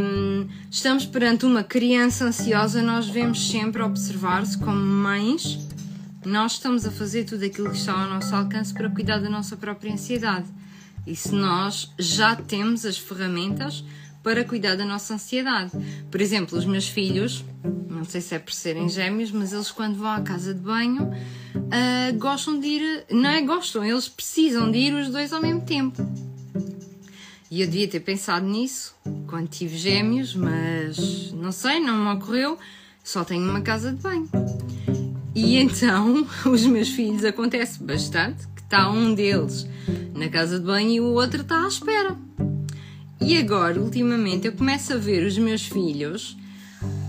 hum, 0.00 0.46
estamos 0.70 1.06
perante 1.06 1.46
uma 1.46 1.62
criança 1.62 2.26
ansiosa, 2.26 2.82
nós 2.82 3.06
devemos 3.06 3.48
sempre 3.48 3.82
observar-se 3.82 4.58
como 4.58 4.78
mães, 4.78 5.58
nós 6.26 6.54
estamos 6.54 6.84
a 6.84 6.90
fazer 6.90 7.24
tudo 7.24 7.44
aquilo 7.44 7.70
que 7.70 7.76
está 7.76 7.92
ao 7.92 8.10
nosso 8.10 8.34
alcance 8.34 8.74
para 8.74 8.90
cuidar 8.90 9.20
da 9.20 9.30
nossa 9.30 9.56
própria 9.56 9.92
ansiedade. 9.92 10.46
E 11.06 11.14
se 11.14 11.32
nós 11.32 11.92
já 11.96 12.34
temos 12.34 12.84
as 12.84 12.98
ferramentas 12.98 13.84
para 14.24 14.44
cuidar 14.44 14.74
da 14.74 14.84
nossa 14.84 15.14
ansiedade. 15.14 15.70
Por 16.10 16.20
exemplo, 16.20 16.58
os 16.58 16.64
meus 16.64 16.88
filhos, 16.88 17.44
não 17.88 18.04
sei 18.04 18.20
se 18.20 18.34
é 18.34 18.40
por 18.40 18.52
serem 18.52 18.88
gêmeos, 18.88 19.30
mas 19.30 19.52
eles 19.52 19.70
quando 19.70 19.94
vão 19.94 20.10
à 20.10 20.20
casa 20.20 20.52
de 20.52 20.58
banho 20.58 21.04
uh, 21.04 22.18
gostam 22.18 22.58
de 22.58 22.66
ir, 22.66 23.04
não 23.08 23.30
é 23.30 23.40
gostam, 23.42 23.84
eles 23.84 24.08
precisam 24.08 24.68
de 24.68 24.78
ir 24.78 24.94
os 24.94 25.08
dois 25.10 25.32
ao 25.32 25.40
mesmo 25.40 25.60
tempo. 25.60 26.02
E 27.48 27.60
eu 27.60 27.68
devia 27.68 27.86
ter 27.86 28.00
pensado 28.00 28.44
nisso 28.44 28.96
quando 29.28 29.46
tive 29.46 29.76
gêmeos, 29.76 30.34
mas 30.34 31.30
não 31.30 31.52
sei, 31.52 31.78
não 31.78 31.96
me 31.96 32.18
ocorreu. 32.20 32.58
Só 33.04 33.22
tenho 33.22 33.48
uma 33.48 33.60
casa 33.60 33.92
de 33.92 34.02
banho. 34.02 34.28
E 35.36 35.58
então, 35.58 36.26
os 36.50 36.64
meus 36.64 36.88
filhos 36.88 37.22
acontece 37.22 37.82
bastante 37.82 38.48
que 38.56 38.62
está 38.62 38.90
um 38.90 39.14
deles 39.14 39.68
na 40.14 40.30
casa 40.30 40.58
de 40.58 40.64
banho 40.64 40.90
e 40.90 41.00
o 41.00 41.12
outro 41.12 41.42
está 41.42 41.62
à 41.62 41.68
espera. 41.68 42.16
E 43.20 43.36
agora, 43.36 43.78
ultimamente, 43.78 44.46
eu 44.46 44.52
começo 44.52 44.94
a 44.94 44.96
ver 44.96 45.26
os 45.26 45.36
meus 45.36 45.66
filhos, 45.66 46.38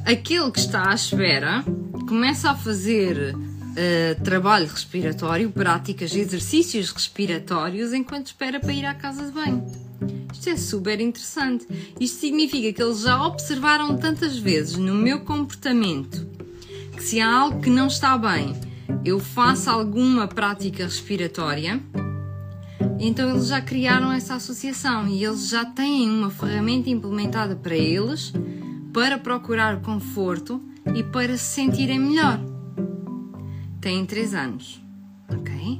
aquele 0.05 0.51
que 0.51 0.59
está 0.59 0.91
à 0.91 0.93
espera, 0.93 1.63
começa 2.05 2.51
a 2.51 2.55
fazer 2.55 3.33
uh, 3.33 4.23
trabalho 4.25 4.67
respiratório, 4.67 5.49
práticas, 5.49 6.13
exercícios 6.13 6.91
respiratórios 6.91 7.93
enquanto 7.93 8.27
espera 8.27 8.59
para 8.59 8.73
ir 8.73 8.85
à 8.85 8.93
casa 8.93 9.25
de 9.25 9.31
banho. 9.31 9.65
Isto 10.33 10.49
é 10.49 10.57
super 10.57 10.99
interessante. 10.99 11.65
Isto 11.97 12.19
significa 12.19 12.73
que 12.73 12.83
eles 12.83 12.99
já 12.99 13.25
observaram 13.25 13.95
tantas 13.95 14.37
vezes 14.37 14.75
no 14.75 14.95
meu 14.95 15.21
comportamento 15.21 16.36
que 16.97 17.03
se 17.03 17.21
há 17.21 17.31
algo 17.31 17.61
que 17.61 17.69
não 17.69 17.85
está 17.85 18.17
bem, 18.17 18.55
eu 19.05 19.19
faço 19.19 19.69
alguma 19.69 20.27
prática 20.27 20.83
respiratória, 20.83 21.79
então 22.99 23.29
eles 23.29 23.47
já 23.47 23.61
criaram 23.61 24.11
essa 24.11 24.33
associação 24.33 25.07
e 25.07 25.23
eles 25.23 25.47
já 25.47 25.63
têm 25.63 26.09
uma 26.09 26.31
ferramenta 26.31 26.89
implementada 26.89 27.55
para 27.55 27.75
eles 27.75 28.33
para 28.91 29.19
procurar 29.19 29.79
conforto 29.81 30.59
e 30.95 31.03
para 31.03 31.37
se 31.37 31.45
sentirem 31.45 31.99
melhor. 31.99 32.39
Têm 33.79 34.03
3 34.03 34.33
anos, 34.33 34.81
ok? 35.29 35.79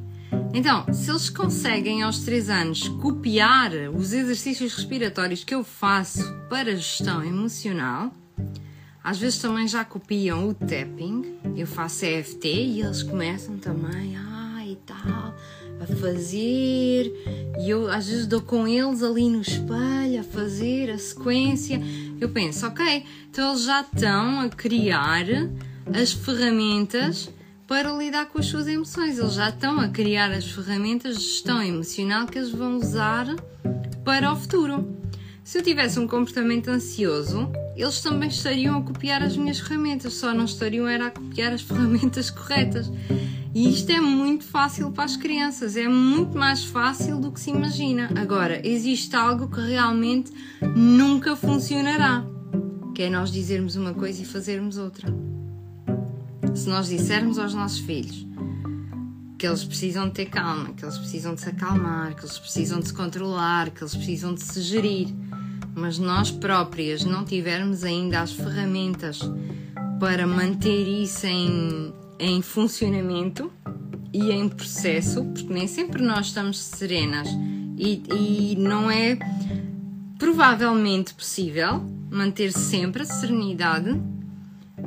Então, 0.54 0.86
se 0.94 1.10
eles 1.10 1.32
conseguem 1.32 2.04
aos 2.04 2.20
3 2.20 2.50
anos 2.50 2.88
copiar 2.88 3.72
os 3.96 4.14
exercícios 4.14 4.76
respiratórios 4.76 5.44
que 5.44 5.56
eu 5.56 5.64
faço 5.64 6.22
para 6.48 6.76
gestão 6.76 7.24
emocional, 7.24 8.14
às 9.08 9.20
vezes 9.20 9.40
também 9.40 9.66
já 9.66 9.86
copiam 9.86 10.50
o 10.50 10.54
tapping, 10.54 11.40
eu 11.56 11.66
faço 11.66 12.04
EFT 12.04 12.46
e 12.46 12.82
eles 12.82 13.04
começam 13.04 13.58
também, 13.58 14.18
ah, 14.18 14.62
e 14.68 14.76
tal, 14.86 15.34
a 15.80 15.88
fazer, 16.02 17.14
e 17.58 17.70
eu 17.70 17.90
às 17.90 18.10
vezes 18.10 18.28
dou 18.28 18.42
com 18.42 18.68
eles 18.68 19.02
ali 19.02 19.30
no 19.30 19.40
espelho 19.40 20.20
a 20.20 20.24
fazer 20.24 20.92
a 20.92 20.98
sequência. 20.98 21.82
Eu 22.20 22.28
penso, 22.28 22.68
ok, 22.68 23.06
então 23.30 23.52
eles 23.52 23.64
já 23.64 23.80
estão 23.80 24.42
a 24.42 24.50
criar 24.50 25.26
as 25.94 26.12
ferramentas 26.12 27.30
para 27.66 27.94
lidar 27.94 28.26
com 28.26 28.40
as 28.40 28.48
suas 28.48 28.68
emoções. 28.68 29.18
Eles 29.18 29.36
já 29.36 29.48
estão 29.48 29.80
a 29.80 29.88
criar 29.88 30.32
as 30.32 30.52
ferramentas 30.52 31.16
de 31.16 31.24
gestão 31.24 31.64
emocional 31.64 32.28
que 32.28 32.38
eles 32.38 32.52
vão 32.52 32.76
usar 32.76 33.26
para 34.04 34.34
o 34.34 34.36
futuro. 34.36 34.98
Se 35.46 35.60
eu 35.60 35.64
tivesse 35.64 35.98
um 35.98 36.06
comportamento 36.06 36.68
ansioso, 36.68 37.50
eles 37.82 38.02
também 38.02 38.30
estariam 38.30 38.78
a 38.78 38.82
copiar 38.82 39.22
as 39.22 39.38
minhas 39.38 39.60
ferramentas, 39.60 40.14
só 40.14 40.34
não 40.34 40.46
estariam 40.46 40.88
era 40.88 41.08
a 41.08 41.12
copiar 41.12 41.54
as 41.54 41.62
ferramentas 41.64 42.30
corretas. 42.30 42.92
E 43.54 43.70
isto 43.70 43.92
é 43.92 44.00
muito 44.00 44.44
fácil 44.44 44.92
para 44.92 45.06
as 45.06 45.16
crianças, 45.16 45.76
é 45.76 45.88
muito 45.88 46.38
mais 46.38 46.64
fácil 46.66 47.20
do 47.20 47.32
que 47.32 47.40
se 47.40 47.50
imagina. 47.50 48.10
Agora, 48.16 48.62
existe 48.68 49.16
algo 49.16 49.48
que 49.48 49.62
realmente 49.62 50.32
nunca 50.76 51.36
funcionará, 51.36 52.24
que 52.94 53.04
é 53.04 53.10
nós 53.10 53.32
dizermos 53.32 53.76
uma 53.76 53.94
coisa 53.94 54.22
e 54.22 54.26
fazermos 54.26 54.78
outra 54.78 55.12
se 56.58 56.68
nós 56.70 56.88
dissermos 56.88 57.38
aos 57.38 57.54
nossos 57.54 57.80
filhos 57.80 58.26
que 59.38 59.46
eles 59.46 59.64
precisam 59.64 60.08
de 60.08 60.16
ter 60.16 60.26
calma, 60.26 60.74
que 60.74 60.84
eles 60.84 60.98
precisam 60.98 61.36
de 61.36 61.42
se 61.42 61.50
acalmar, 61.50 62.16
que 62.16 62.22
eles 62.22 62.40
precisam 62.40 62.80
de 62.80 62.88
se 62.88 62.94
controlar, 62.94 63.70
que 63.70 63.84
eles 63.84 63.96
precisam 63.96 64.34
de 64.34 64.42
se 64.42 64.60
gerir, 64.62 65.14
mas 65.78 65.98
nós 65.98 66.32
próprias 66.32 67.06
não 67.06 67.24
tivermos 67.24 67.84
ainda 67.84 68.22
as 68.22 68.34
ferramentas 68.34 69.20
para 70.00 70.28
manter 70.28 70.88
isso 70.88 71.26
em, 71.26 71.94
em 72.20 72.42
funcionamento 72.42 73.52
e 74.12 74.32
em 74.32 74.50
processo, 74.50 75.24
porque 75.26 75.54
nem 75.54 75.68
sempre 75.68 76.04
nós 76.04 76.28
estamos 76.28 76.58
serenas 76.58 77.30
e, 77.78 78.04
e 78.14 78.56
não 78.58 78.90
é 78.90 79.18
provavelmente 80.18 81.14
possível 81.14 81.82
manter 82.10 82.52
sempre 82.52 83.04
a 83.04 83.06
serenidade 83.06 83.98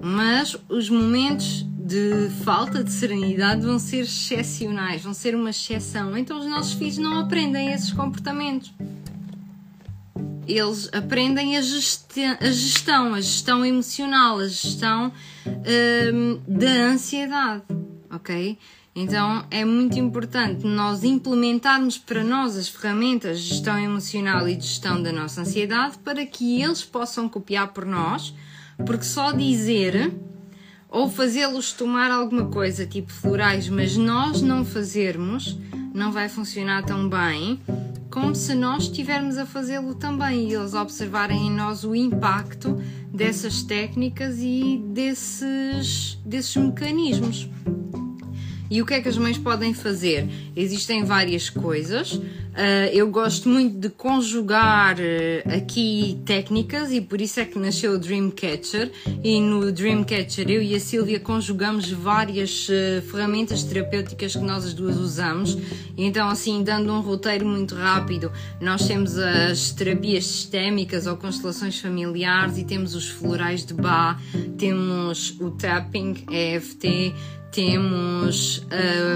mas 0.02 0.56
os 0.68 0.88
momentos 0.88 1.66
de 1.78 2.30
falta 2.44 2.84
de 2.84 2.90
serenidade 2.90 3.62
vão 3.62 3.78
ser 3.78 4.02
excepcionais, 4.02 5.02
vão 5.02 5.12
ser 5.12 5.34
uma 5.34 5.50
exceção. 5.50 6.16
Então 6.16 6.38
os 6.38 6.46
nossos 6.46 6.72
filhos 6.74 6.98
não 6.98 7.18
aprendem 7.18 7.72
esses 7.72 7.92
comportamentos. 7.92 8.72
Eles 10.50 10.88
aprendem 10.92 11.56
a 11.56 11.60
gestão, 11.60 12.36
a 12.40 12.50
gestão, 12.50 13.14
a 13.14 13.20
gestão 13.20 13.64
emocional, 13.64 14.38
a 14.38 14.48
gestão 14.48 15.12
hum, 15.46 16.40
da 16.46 16.90
ansiedade, 16.92 17.62
ok? 18.10 18.58
Então 18.94 19.46
é 19.50 19.64
muito 19.64 19.98
importante 19.98 20.66
nós 20.66 21.04
implementarmos 21.04 21.96
para 21.96 22.24
nós 22.24 22.56
as 22.56 22.68
ferramentas 22.68 23.40
de 23.40 23.50
gestão 23.50 23.78
emocional 23.78 24.48
e 24.48 24.56
de 24.56 24.66
gestão 24.66 25.00
da 25.00 25.12
nossa 25.12 25.42
ansiedade 25.42 25.98
para 25.98 26.26
que 26.26 26.60
eles 26.60 26.84
possam 26.84 27.28
copiar 27.28 27.68
por 27.68 27.86
nós 27.86 28.34
porque 28.84 29.04
só 29.04 29.32
dizer 29.32 30.12
ou 30.88 31.08
fazê-los 31.08 31.72
tomar 31.72 32.10
alguma 32.10 32.46
coisa 32.46 32.84
tipo 32.84 33.12
florais, 33.12 33.68
mas 33.68 33.96
nós 33.96 34.42
não 34.42 34.64
fazermos, 34.64 35.56
não 35.94 36.10
vai 36.10 36.28
funcionar 36.28 36.84
tão 36.84 37.08
bem 37.08 37.60
como 38.10 38.34
se 38.34 38.54
nós 38.54 38.84
estivermos 38.84 39.38
a 39.38 39.46
fazê-lo 39.46 39.94
também 39.94 40.48
e 40.48 40.54
eles 40.54 40.74
observarem 40.74 41.46
em 41.46 41.50
nós 41.50 41.84
o 41.84 41.94
impacto 41.94 42.82
dessas 43.12 43.62
técnicas 43.62 44.38
e 44.40 44.82
desses, 44.88 46.18
desses 46.24 46.56
mecanismos. 46.56 47.48
E 48.68 48.82
o 48.82 48.86
que 48.86 48.94
é 48.94 49.00
que 49.00 49.08
as 49.08 49.16
mães 49.16 49.38
podem 49.38 49.72
fazer? 49.72 50.28
Existem 50.56 51.04
várias 51.04 51.48
coisas. 51.48 52.20
Uh, 52.50 52.90
eu 52.92 53.08
gosto 53.08 53.48
muito 53.48 53.78
de 53.78 53.88
conjugar 53.88 54.96
uh, 54.96 55.56
aqui 55.56 56.20
técnicas 56.26 56.90
e 56.90 57.00
por 57.00 57.20
isso 57.20 57.38
é 57.38 57.44
que 57.44 57.58
nasceu 57.58 57.92
o 57.92 57.98
Dreamcatcher. 57.98 58.90
E 59.22 59.40
no 59.40 59.70
Dreamcatcher 59.70 60.50
eu 60.50 60.60
e 60.60 60.74
a 60.74 60.80
Silvia 60.80 61.20
conjugamos 61.20 61.90
várias 61.90 62.68
uh, 62.68 63.02
ferramentas 63.10 63.62
terapêuticas 63.62 64.34
que 64.34 64.42
nós 64.42 64.64
as 64.64 64.74
duas 64.74 64.96
usamos. 64.96 65.56
Então, 65.96 66.28
assim, 66.28 66.62
dando 66.64 66.92
um 66.92 67.00
roteiro 67.00 67.46
muito 67.46 67.74
rápido, 67.74 68.32
nós 68.60 68.86
temos 68.86 69.16
as 69.16 69.70
terapias 69.70 70.26
sistémicas 70.26 71.06
ou 71.06 71.16
constelações 71.16 71.78
familiares 71.78 72.58
e 72.58 72.64
temos 72.64 72.94
os 72.94 73.08
florais 73.08 73.64
de 73.64 73.74
Bach, 73.74 74.20
temos 74.58 75.36
o 75.40 75.50
tapping, 75.50 76.24
EFT 76.30 77.14
temos 77.50 78.64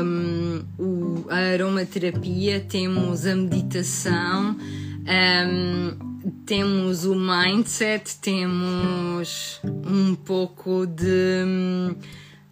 um, 0.03 0.63
o, 0.79 1.25
a 1.31 1.53
aromaterapia, 1.53 2.61
temos 2.61 3.24
a 3.27 3.35
meditação, 3.35 4.57
um, 4.57 6.33
temos 6.47 7.05
o 7.05 7.15
mindset, 7.15 8.19
temos 8.21 9.61
um 9.65 10.15
pouco 10.15 10.87
de, 10.87 11.95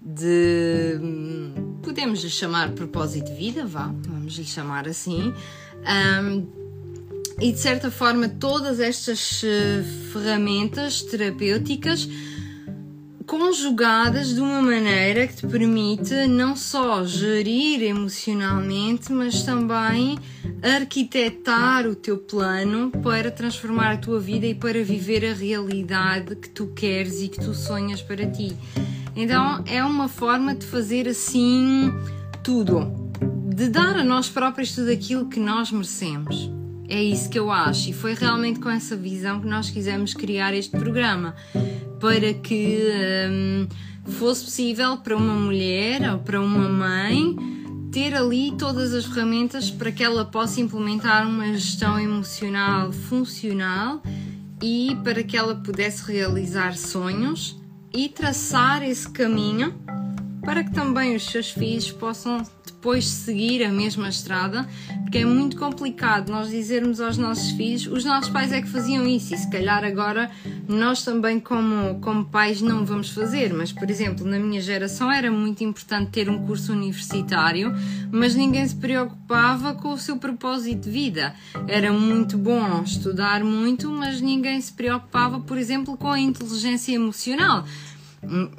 de 0.00 1.00
podemos 1.82 2.22
lhe 2.22 2.30
chamar 2.30 2.70
propósito 2.72 3.26
de 3.26 3.34
vida, 3.34 3.66
vá, 3.66 3.92
vamos 4.06 4.36
lhe 4.36 4.44
chamar 4.44 4.88
assim. 4.88 5.32
Um, 5.82 6.62
e 7.40 7.52
de 7.52 7.58
certa 7.58 7.90
forma, 7.90 8.28
todas 8.28 8.78
estas 8.78 9.42
uh, 9.42 10.12
ferramentas 10.12 11.02
terapêuticas 11.02 12.08
conjugadas 13.26 14.34
de 14.34 14.40
uma 14.40 14.60
maneira 14.60 15.26
que 15.26 15.36
te 15.36 15.46
permite 15.46 16.26
não 16.26 16.56
só 16.56 17.04
gerir 17.04 17.82
emocionalmente, 17.82 19.12
mas 19.12 19.42
também 19.42 20.18
arquitetar 20.62 21.86
o 21.86 21.94
teu 21.94 22.18
plano 22.18 22.90
para 23.02 23.30
transformar 23.30 23.92
a 23.92 23.96
tua 23.96 24.18
vida 24.18 24.46
e 24.46 24.54
para 24.54 24.82
viver 24.82 25.24
a 25.24 25.34
realidade 25.34 26.36
que 26.36 26.48
tu 26.48 26.68
queres 26.68 27.20
e 27.20 27.28
que 27.28 27.40
tu 27.40 27.54
sonhas 27.54 28.02
para 28.02 28.26
ti. 28.26 28.56
Então 29.14 29.62
é 29.66 29.84
uma 29.84 30.08
forma 30.08 30.54
de 30.54 30.66
fazer 30.66 31.08
assim 31.08 31.92
tudo, 32.42 33.10
de 33.54 33.68
dar 33.68 33.96
a 33.96 34.04
nós 34.04 34.28
próprios 34.28 34.74
tudo 34.74 34.90
aquilo 34.90 35.28
que 35.28 35.38
nós 35.38 35.70
merecemos. 35.70 36.50
É 36.88 37.02
isso 37.02 37.30
que 37.30 37.38
eu 37.38 37.50
acho, 37.50 37.88
e 37.88 37.92
foi 37.92 38.12
realmente 38.12 38.60
com 38.60 38.68
essa 38.68 38.94
visão 38.94 39.40
que 39.40 39.46
nós 39.46 39.70
quisemos 39.70 40.12
criar 40.12 40.52
este 40.52 40.76
programa 40.76 41.34
para 42.02 42.34
que 42.34 42.80
um, 43.30 43.68
fosse 44.14 44.44
possível 44.44 44.96
para 44.96 45.16
uma 45.16 45.34
mulher 45.34 46.12
ou 46.12 46.18
para 46.18 46.40
uma 46.40 46.68
mãe 46.68 47.36
ter 47.92 48.12
ali 48.12 48.50
todas 48.58 48.92
as 48.92 49.04
ferramentas 49.04 49.70
para 49.70 49.92
que 49.92 50.02
ela 50.02 50.24
possa 50.24 50.60
implementar 50.60 51.24
uma 51.28 51.52
gestão 51.54 52.00
emocional 52.00 52.90
funcional 52.90 54.02
e 54.60 54.96
para 55.04 55.22
que 55.22 55.36
ela 55.36 55.54
pudesse 55.54 56.10
realizar 56.10 56.76
sonhos 56.76 57.56
e 57.94 58.08
traçar 58.08 58.82
esse 58.82 59.08
caminho 59.08 59.72
para 60.42 60.64
que 60.64 60.72
também 60.72 61.14
os 61.16 61.24
seus 61.24 61.50
filhos 61.50 61.90
possam 61.90 62.42
depois 62.82 63.06
seguir 63.06 63.62
a 63.62 63.70
mesma 63.70 64.08
estrada, 64.08 64.68
porque 65.02 65.18
é 65.18 65.24
muito 65.24 65.56
complicado 65.56 66.32
nós 66.32 66.50
dizermos 66.50 67.00
aos 67.00 67.16
nossos 67.16 67.52
filhos, 67.52 67.86
os 67.86 68.04
nossos 68.04 68.28
pais 68.28 68.50
é 68.50 68.60
que 68.60 68.68
faziam 68.68 69.06
isso 69.06 69.32
e 69.32 69.38
se 69.38 69.48
calhar 69.48 69.84
agora 69.84 70.28
nós 70.66 71.04
também 71.04 71.38
como, 71.38 72.00
como 72.00 72.24
pais 72.24 72.60
não 72.60 72.84
vamos 72.84 73.10
fazer, 73.10 73.52
mas 73.54 73.70
por 73.70 73.88
exemplo, 73.88 74.26
na 74.26 74.36
minha 74.40 74.60
geração 74.60 75.12
era 75.12 75.30
muito 75.30 75.62
importante 75.62 76.10
ter 76.10 76.28
um 76.28 76.44
curso 76.44 76.72
universitário, 76.72 77.72
mas 78.10 78.34
ninguém 78.34 78.66
se 78.66 78.74
preocupava 78.74 79.74
com 79.74 79.92
o 79.92 79.98
seu 79.98 80.16
propósito 80.16 80.82
de 80.82 80.90
vida. 80.90 81.34
Era 81.68 81.92
muito 81.92 82.36
bom 82.36 82.82
estudar 82.82 83.44
muito, 83.44 83.90
mas 83.92 84.20
ninguém 84.20 84.60
se 84.60 84.72
preocupava, 84.72 85.38
por 85.38 85.56
exemplo, 85.56 85.96
com 85.96 86.10
a 86.10 86.18
inteligência 86.18 86.92
emocional 86.92 87.64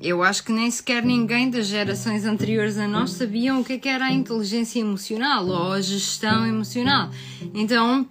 eu 0.02 0.22
acho 0.22 0.44
que 0.44 0.52
nem 0.52 0.70
sequer 0.70 1.04
ninguém 1.04 1.50
das 1.50 1.68
gerações 1.68 2.26
anteriores 2.26 2.78
a 2.78 2.88
nós 2.88 3.12
sabiam 3.12 3.62
o 3.62 3.64
que, 3.64 3.74
é 3.74 3.78
que 3.78 3.88
era 3.88 4.06
a 4.06 4.12
inteligência 4.12 4.80
emocional 4.80 5.48
ou 5.48 5.72
a 5.72 5.82
gestão 5.82 6.46
emocional. 6.46 7.10
Então, 7.54 8.06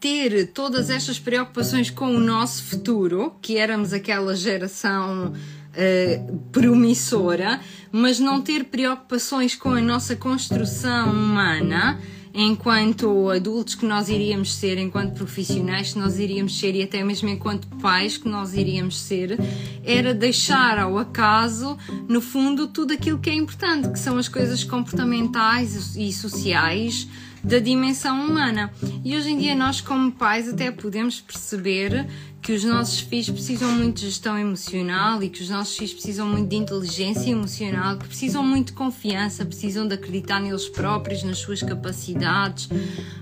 ter 0.00 0.48
todas 0.48 0.90
estas 0.90 1.18
preocupações 1.18 1.88
com 1.90 2.14
o 2.14 2.20
nosso 2.20 2.64
futuro, 2.64 3.32
que 3.40 3.58
éramos 3.58 3.92
aquela 3.92 4.34
geração 4.34 5.32
uh, 5.32 6.38
promissora, 6.50 7.60
mas 7.92 8.18
não 8.18 8.42
ter 8.42 8.64
preocupações 8.64 9.54
com 9.54 9.70
a 9.70 9.80
nossa 9.80 10.16
construção 10.16 11.10
humana 11.10 12.00
enquanto 12.32 13.28
adultos 13.28 13.74
que 13.74 13.84
nós 13.84 14.08
iríamos 14.08 14.54
ser, 14.54 14.78
enquanto 14.78 15.14
profissionais 15.14 15.92
que 15.92 15.98
nós 15.98 16.18
iríamos 16.18 16.58
ser 16.58 16.74
e 16.74 16.82
até 16.82 17.02
mesmo 17.02 17.28
enquanto 17.28 17.66
pais 17.80 18.16
que 18.16 18.28
nós 18.28 18.54
iríamos 18.54 18.98
ser, 19.00 19.38
era 19.84 20.14
deixar 20.14 20.78
ao 20.78 20.98
acaso, 20.98 21.76
no 22.08 22.20
fundo, 22.20 22.68
tudo 22.68 22.92
aquilo 22.92 23.18
que 23.18 23.30
é 23.30 23.34
importante, 23.34 23.90
que 23.90 23.98
são 23.98 24.16
as 24.16 24.28
coisas 24.28 24.62
comportamentais 24.62 25.96
e 25.96 26.12
sociais 26.12 27.08
da 27.42 27.58
dimensão 27.58 28.22
humana. 28.26 28.70
E 29.04 29.16
hoje 29.16 29.30
em 29.30 29.38
dia 29.38 29.54
nós 29.54 29.80
como 29.80 30.12
pais 30.12 30.48
até 30.48 30.70
podemos 30.70 31.20
perceber 31.20 32.06
que 32.42 32.52
os 32.52 32.64
nossos 32.64 33.00
filhos 33.00 33.28
precisam 33.28 33.70
muito 33.72 33.96
de 33.96 34.06
gestão 34.06 34.38
emocional 34.38 35.22
e 35.22 35.28
que 35.28 35.42
os 35.42 35.50
nossos 35.50 35.76
filhos 35.76 35.92
precisam 35.92 36.26
muito 36.26 36.48
de 36.48 36.56
inteligência 36.56 37.30
emocional, 37.30 37.98
que 37.98 38.06
precisam 38.06 38.42
muito 38.42 38.68
de 38.68 38.72
confiança, 38.72 39.44
precisam 39.44 39.86
de 39.86 39.94
acreditar 39.94 40.40
neles 40.40 40.68
próprios, 40.68 41.22
nas 41.22 41.38
suas 41.38 41.62
capacidades. 41.62 42.68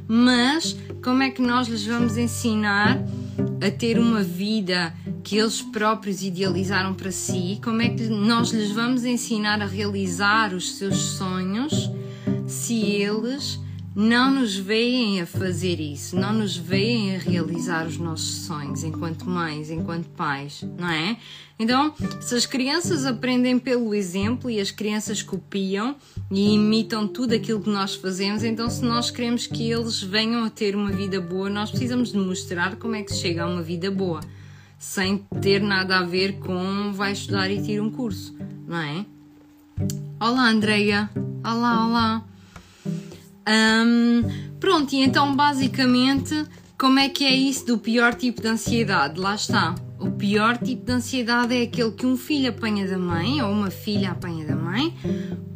Mas 0.06 0.76
como 1.02 1.22
é 1.22 1.30
que 1.30 1.42
nós 1.42 1.66
lhes 1.66 1.84
vamos 1.84 2.16
ensinar 2.16 3.02
a 3.60 3.70
ter 3.70 3.98
uma 3.98 4.22
vida 4.22 4.94
que 5.24 5.36
eles 5.36 5.60
próprios 5.60 6.22
idealizaram 6.22 6.94
para 6.94 7.10
si? 7.10 7.60
Como 7.62 7.82
é 7.82 7.88
que 7.88 8.04
nós 8.04 8.50
lhes 8.50 8.70
vamos 8.70 9.04
ensinar 9.04 9.60
a 9.60 9.66
realizar 9.66 10.54
os 10.54 10.76
seus 10.76 10.96
sonhos 10.96 11.90
se 12.46 12.80
eles 12.84 13.58
não 13.94 14.30
nos 14.30 14.56
veem 14.56 15.20
a 15.20 15.26
fazer 15.26 15.80
isso, 15.80 16.16
não 16.16 16.32
nos 16.32 16.56
veem 16.56 17.16
a 17.16 17.18
realizar 17.18 17.86
os 17.86 17.98
nossos 17.98 18.46
sonhos 18.46 18.84
enquanto 18.84 19.28
mães, 19.28 19.70
enquanto 19.70 20.08
pais, 20.10 20.64
não 20.78 20.88
é? 20.88 21.16
Então, 21.58 21.92
se 22.20 22.34
as 22.36 22.46
crianças 22.46 23.04
aprendem 23.04 23.58
pelo 23.58 23.92
exemplo 23.94 24.48
e 24.48 24.60
as 24.60 24.70
crianças 24.70 25.22
copiam 25.22 25.96
e 26.30 26.54
imitam 26.54 27.08
tudo 27.08 27.34
aquilo 27.34 27.60
que 27.60 27.70
nós 27.70 27.96
fazemos, 27.96 28.44
então 28.44 28.70
se 28.70 28.84
nós 28.84 29.10
queremos 29.10 29.46
que 29.46 29.70
eles 29.70 30.00
venham 30.00 30.44
a 30.44 30.50
ter 30.50 30.76
uma 30.76 30.92
vida 30.92 31.20
boa, 31.20 31.50
nós 31.50 31.70
precisamos 31.70 32.12
de 32.12 32.18
mostrar 32.18 32.76
como 32.76 32.94
é 32.94 33.02
que 33.02 33.12
se 33.12 33.20
chega 33.20 33.42
a 33.42 33.46
uma 33.48 33.62
vida 33.62 33.90
boa, 33.90 34.20
sem 34.78 35.18
ter 35.40 35.60
nada 35.60 35.98
a 35.98 36.04
ver 36.04 36.38
com 36.38 36.92
vai 36.92 37.12
estudar 37.12 37.50
e 37.50 37.60
tira 37.60 37.82
um 37.82 37.90
curso, 37.90 38.36
não 38.66 38.78
é? 38.78 39.04
Olá, 40.20 40.48
Andreia. 40.48 41.10
Olá, 41.44 41.86
olá. 41.86 42.37
Um, 43.48 44.22
pronto, 44.60 44.92
e 44.94 44.98
então 44.98 45.34
basicamente, 45.34 46.44
como 46.78 46.98
é 46.98 47.08
que 47.08 47.24
é 47.24 47.34
isso 47.34 47.66
do 47.66 47.78
pior 47.78 48.14
tipo 48.14 48.42
de 48.42 48.48
ansiedade? 48.48 49.18
Lá 49.18 49.34
está. 49.34 49.74
O 49.98 50.10
pior 50.12 50.58
tipo 50.58 50.84
de 50.84 50.92
ansiedade 50.92 51.56
é 51.56 51.62
aquele 51.62 51.90
que 51.90 52.06
um 52.06 52.16
filho 52.16 52.50
apanha 52.50 52.86
da 52.86 52.98
mãe 52.98 53.42
ou 53.42 53.50
uma 53.50 53.70
filha 53.70 54.12
apanha 54.12 54.46
da 54.46 54.54
mãe, 54.54 54.94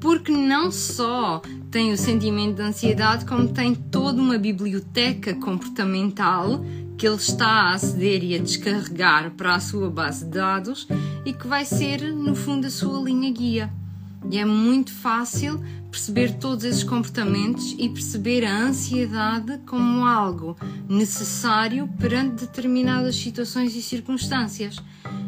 porque 0.01 0.33
não 0.33 0.73
só 0.73 1.41
tem 1.71 1.93
o 1.93 1.97
sentimento 1.97 2.57
de 2.57 2.63
ansiedade, 2.63 3.25
como 3.25 3.49
tem 3.49 3.75
toda 3.75 4.21
uma 4.21 4.37
biblioteca 4.39 5.35
comportamental 5.35 6.65
que 6.99 7.07
ele 7.07 7.17
está 7.17 7.47
a 7.47 7.75
aceder 7.75 8.25
e 8.25 8.35
a 8.35 8.39
descarregar 8.39 9.31
para 9.33 9.55
a 9.55 9.61
sua 9.61 9.91
base 9.91 10.25
de 10.25 10.33
dados 10.33 10.89
e 11.25 11.33
que 11.33 11.47
vai 11.47 11.65
ser, 11.65 12.01
no 12.13 12.35
fundo, 12.35 12.67
a 12.67 12.71
sua 12.71 13.01
linha 13.03 13.31
guia. 13.31 13.82
E 14.31 14.39
é 14.39 14.45
muito 14.45 14.93
fácil 14.93 15.61
perceber 15.91 16.39
todos 16.39 16.65
esses 16.65 16.83
comportamentos 16.83 17.75
e 17.79 17.89
perceber 17.89 18.45
a 18.45 18.63
ansiedade 18.65 19.59
como 19.67 20.07
algo 20.07 20.57
necessário 20.89 21.89
perante 21.99 22.47
determinadas 22.47 23.17
situações 23.17 23.77
e 23.77 23.83
circunstâncias. 23.83 24.77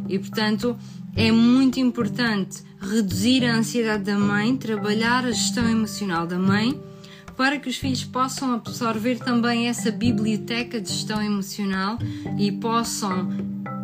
E 0.09 0.19
portanto, 0.19 0.77
é 1.15 1.31
muito 1.31 1.79
importante 1.79 2.63
reduzir 2.81 3.45
a 3.45 3.57
ansiedade 3.57 4.05
da 4.05 4.19
mãe, 4.19 4.57
trabalhar 4.57 5.25
a 5.25 5.33
gestão 5.33 5.69
emocional 5.69 6.27
da 6.27 6.39
mãe, 6.39 6.81
para 7.37 7.59
que 7.59 7.69
os 7.69 7.77
filhos 7.77 8.05
possam 8.05 8.53
absorver 8.53 9.19
também 9.19 9.69
essa 9.69 9.91
biblioteca 9.91 10.81
de 10.81 10.89
gestão 10.89 11.23
emocional 11.23 11.99
e 12.39 12.51
possam, 12.53 13.29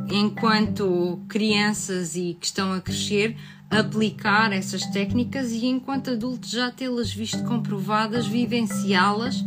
enquanto 0.08 1.20
crianças 1.28 2.16
e 2.16 2.36
que 2.38 2.46
estão 2.46 2.72
a 2.72 2.80
crescer, 2.80 3.36
aplicar 3.70 4.52
essas 4.52 4.84
técnicas 4.86 5.52
e, 5.52 5.66
enquanto 5.66 6.10
adultos, 6.10 6.50
já 6.50 6.70
tê-las 6.70 7.12
visto 7.12 7.44
comprovadas, 7.44 8.26
vivenciá-las 8.26 9.44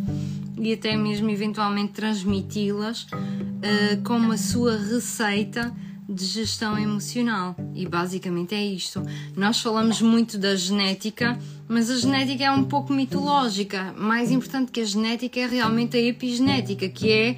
e 0.58 0.72
até 0.72 0.96
mesmo 0.96 1.30
eventualmente 1.30 1.92
transmiti-las 1.92 3.04
uh, 3.04 4.02
como 4.04 4.32
a 4.32 4.38
sua 4.38 4.78
receita 4.78 5.74
de 6.08 6.26
gestão 6.26 6.78
emocional. 6.78 7.56
E 7.74 7.88
basicamente 7.88 8.54
é 8.54 8.64
isto. 8.64 9.02
Nós 9.36 9.60
falamos 9.60 10.02
muito 10.02 10.38
da 10.38 10.56
genética, 10.56 11.38
mas 11.68 11.90
a 11.90 11.98
genética 11.98 12.44
é 12.44 12.52
um 12.52 12.64
pouco 12.64 12.94
mitológica. 12.94 13.94
Mais 13.98 14.32
importante 14.32 14.72
que 14.72 14.82
a 14.82 14.86
genética 14.86 15.40
é 15.40 15.48
realmente 15.48 15.98
a 15.98 16.02
epigenética, 16.02 16.88
que 16.88 17.12
é 17.12 17.36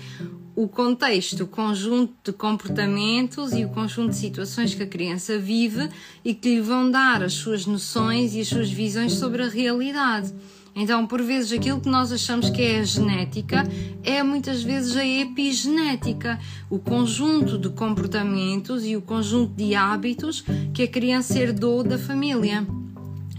o 0.55 0.67
contexto, 0.67 1.43
o 1.43 1.47
conjunto 1.47 2.13
de 2.23 2.31
comportamentos 2.31 3.53
e 3.53 3.65
o 3.65 3.69
conjunto 3.69 4.11
de 4.11 4.15
situações 4.15 4.73
que 4.73 4.83
a 4.83 4.87
criança 4.87 5.37
vive 5.37 5.89
e 6.23 6.33
que 6.33 6.55
lhe 6.55 6.61
vão 6.61 6.89
dar 6.89 7.21
as 7.21 7.33
suas 7.33 7.65
noções 7.65 8.33
e 8.33 8.41
as 8.41 8.47
suas 8.47 8.71
visões 8.71 9.13
sobre 9.13 9.43
a 9.43 9.49
realidade. 9.49 10.33
Então, 10.77 11.07
por 11.07 11.21
vezes, 11.21 11.53
aquilo 11.53 11.79
que 11.79 11.87
nós 11.87 12.11
achamos 12.11 12.49
que 12.49 12.61
é 12.61 12.79
a 12.79 12.83
genética 12.83 13.63
é 14.03 14.21
muitas 14.21 14.61
vezes 14.61 14.95
a 14.97 15.05
epigenética, 15.05 16.37
o 16.69 16.77
conjunto 16.79 17.57
de 17.57 17.69
comportamentos 17.69 18.85
e 18.85 18.95
o 18.97 19.01
conjunto 19.01 19.53
de 19.55 19.73
hábitos 19.73 20.43
que 20.73 20.83
a 20.83 20.87
criança 20.87 21.39
herdou 21.39 21.81
da 21.81 21.97
família. 21.97 22.67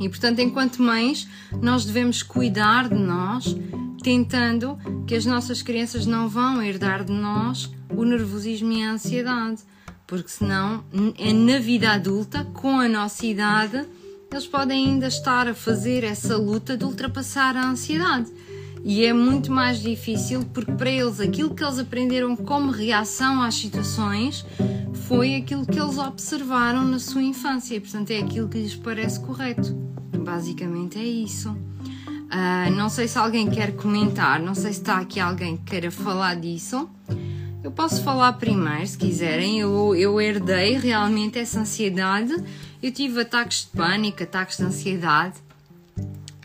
E, 0.01 0.09
portanto, 0.09 0.41
enquanto 0.41 0.83
mães, 0.83 1.29
nós 1.61 1.85
devemos 1.85 2.23
cuidar 2.23 2.89
de 2.89 2.99
nós, 2.99 3.55
tentando 4.07 4.79
que 5.05 5.17
as 5.17 5.27
nossas 5.27 5.63
crianças 5.63 6.07
não 6.07 6.29
vão 6.29 6.63
herdar 6.63 7.03
de 7.03 7.11
nós 7.11 7.69
o 7.91 8.05
nervosismo 8.05 8.71
e 8.71 8.81
a 8.81 8.93
ansiedade, 8.93 9.63
porque 10.07 10.29
senão, 10.29 10.85
na 11.45 11.59
vida 11.59 11.91
adulta, 11.91 12.45
com 12.55 12.79
a 12.79 12.89
nossa 12.89 13.27
idade, 13.27 13.85
eles 14.31 14.47
podem 14.47 14.87
ainda 14.87 15.09
estar 15.09 15.49
a 15.49 15.55
fazer 15.55 16.05
essa 16.05 16.37
luta 16.37 16.77
de 16.77 16.85
ultrapassar 16.85 17.57
a 17.57 17.69
ansiedade. 17.69 18.31
E 18.85 19.05
é 19.05 19.13
muito 19.13 19.51
mais 19.51 19.83
difícil 19.83 20.45
porque 20.55 20.71
para 20.71 20.89
eles 20.89 21.19
aquilo 21.19 21.53
que 21.53 21.65
eles 21.65 21.81
aprenderam 21.81 22.37
como 22.37 22.71
reação 22.71 23.43
às 23.43 23.57
situações 23.57 24.47
foi 25.09 25.35
aquilo 25.35 25.67
que 25.67 25.81
eles 25.81 25.99
observaram 25.99 26.85
na 26.85 27.01
sua 27.01 27.23
infância 27.23 27.81
portanto, 27.81 28.13
é 28.13 28.21
aquilo 28.21 28.49
que 28.49 28.59
lhes 28.59 28.77
parece 28.77 29.19
correto. 29.19 29.75
Basicamente 30.25 30.97
é 30.97 31.05
isso. 31.05 31.57
Uh, 32.27 32.71
não 32.73 32.89
sei 32.89 33.07
se 33.07 33.19
alguém 33.19 33.49
quer 33.49 33.77
comentar, 33.77 34.41
não 34.41 34.55
sei 34.55 34.73
se 34.73 34.81
está 34.81 34.99
aqui 34.99 35.21
alguém 35.21 35.57
que 35.57 35.65
queira 35.65 35.91
falar 35.91 36.37
disso. 36.37 36.89
Eu 37.63 37.71
posso 37.71 38.03
falar 38.03 38.33
primeiro, 38.35 38.87
se 38.87 38.97
quiserem. 38.97 39.61
Eu, 39.61 39.95
eu 39.95 40.21
herdei 40.21 40.79
realmente 40.79 41.39
essa 41.39 41.61
ansiedade 41.61 42.35
eu 42.83 42.93
tive 42.93 43.21
ataques 43.21 43.63
de 43.65 43.77
pânico, 43.77 44.23
ataques 44.23 44.59
de 44.59 44.65
ansiedade 44.65 45.35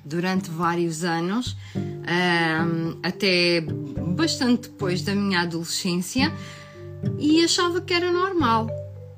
durante 0.03 0.49
vários 0.49 1.03
anos, 1.03 1.55
um, 1.75 2.99
até 3.03 3.61
bastante 3.61 4.69
depois 4.69 5.03
da 5.03 5.13
minha 5.13 5.41
adolescência, 5.41 6.33
e 7.19 7.43
achava 7.43 7.79
que 7.79 7.93
era 7.93 8.11
normal. 8.11 8.67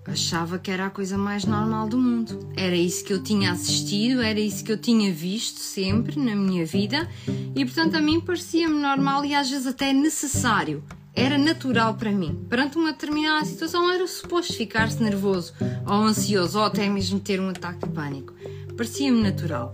Achava 0.05 0.59
que 0.59 0.69
era 0.69 0.87
a 0.87 0.89
coisa 0.89 1.17
mais 1.17 1.45
normal 1.45 1.87
do 1.87 1.97
mundo. 1.97 2.51
Era 2.55 2.75
isso 2.75 3.05
que 3.05 3.13
eu 3.13 3.23
tinha 3.23 3.51
assistido, 3.51 4.21
era 4.21 4.39
isso 4.39 4.63
que 4.63 4.71
eu 4.71 4.77
tinha 4.77 5.11
visto 5.13 5.59
sempre 5.59 6.19
na 6.19 6.35
minha 6.35 6.65
vida, 6.65 7.09
e 7.55 7.63
portanto 7.63 7.95
a 7.95 8.01
mim 8.01 8.19
parecia-me 8.19 8.79
normal 8.79 9.23
e 9.23 9.33
às 9.33 9.49
vezes 9.49 9.67
até 9.67 9.93
necessário 9.93 10.83
era 11.15 11.37
natural 11.37 11.93
para 11.93 12.11
mim. 12.11 12.45
Perante 12.49 12.77
uma 12.77 12.91
determinada 12.91 13.45
situação, 13.45 13.89
era 13.91 14.05
suposto 14.07 14.53
ficar-se 14.53 15.01
nervoso 15.01 15.53
ou 15.85 15.93
ansioso 15.93 16.59
ou 16.59 16.65
até 16.65 16.89
mesmo 16.89 17.19
ter 17.19 17.39
um 17.39 17.49
ataque 17.49 17.87
de 17.87 17.93
pânico. 17.93 18.33
Parecia-me 18.75 19.21
natural. 19.21 19.73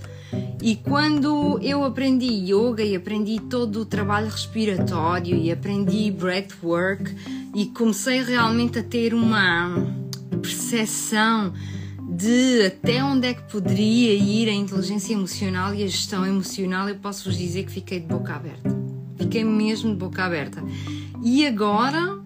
E 0.62 0.76
quando 0.76 1.58
eu 1.62 1.84
aprendi 1.84 2.28
yoga 2.28 2.84
e 2.84 2.96
aprendi 2.96 3.40
todo 3.40 3.82
o 3.82 3.86
trabalho 3.86 4.28
respiratório 4.28 5.36
e 5.38 5.50
aprendi 5.52 6.12
breathwork 6.12 7.16
e 7.56 7.66
comecei 7.68 8.22
realmente 8.22 8.78
a 8.78 8.84
ter 8.84 9.14
uma 9.14 10.09
percepção 10.40 11.54
de 12.10 12.66
até 12.66 13.04
onde 13.04 13.28
é 13.28 13.34
que 13.34 13.44
poderia 13.44 14.14
ir 14.16 14.50
a 14.50 14.54
inteligência 14.54 15.14
emocional 15.14 15.74
e 15.74 15.84
a 15.84 15.88
gestão 15.88 16.26
emocional, 16.26 16.90
eu 16.90 16.96
posso 16.96 17.26
vos 17.26 17.38
dizer 17.38 17.66
que 17.66 17.72
fiquei 17.72 18.00
de 18.00 18.08
boca 18.08 18.34
aberta. 18.34 18.76
Fiquei 19.18 19.44
mesmo 19.44 19.92
de 19.92 19.98
boca 19.98 20.26
aberta. 20.26 20.64
E 21.24 21.46
agora, 21.46 22.20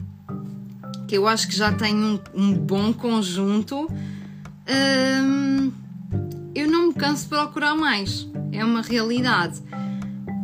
que 1.08 1.18
eu 1.18 1.28
acho 1.28 1.48
que 1.48 1.56
já 1.56 1.72
tenho 1.72 2.22
um, 2.34 2.42
um 2.44 2.54
bom 2.54 2.94
conjunto, 2.94 3.88
hum, 4.70 5.72
eu 6.56 6.70
não 6.70 6.88
me 6.88 6.94
canso 6.94 7.24
de 7.24 7.30
procurar 7.30 7.76
mais. 7.76 8.28
É 8.52 8.64
uma 8.64 8.82
realidade. 8.82 9.62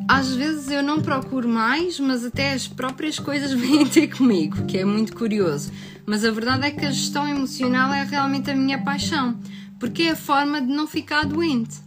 Às 0.10 0.34
vezes 0.34 0.72
eu 0.72 0.82
não 0.82 1.04
procuro 1.04 1.48
mais, 1.48 2.00
mas 2.00 2.26
até 2.26 2.54
as 2.54 2.68
próprias 2.68 3.20
coisas 3.20 3.54
vêm 3.54 3.86
ter 3.86 4.08
comigo, 4.08 4.66
que 4.66 4.80
é 4.80 4.84
muito 4.84 5.16
curioso. 5.16 5.72
Mas 6.04 6.26
a 6.26 6.32
verdade 6.32 6.66
é 6.66 6.72
que 6.72 6.84
a 6.84 6.90
gestão 6.90 7.28
emocional 7.28 7.94
é 7.94 8.04
realmente 8.04 8.50
a 8.50 8.56
minha 8.56 8.82
paixão, 8.82 9.40
porque 9.80 10.02
é 10.02 10.12
a 10.14 10.16
forma 10.16 10.60
de 10.60 10.66
não 10.66 10.88
ficar 10.88 11.28
doente. 11.28 11.78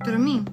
Para 0.00 0.18
mim. 0.18 0.44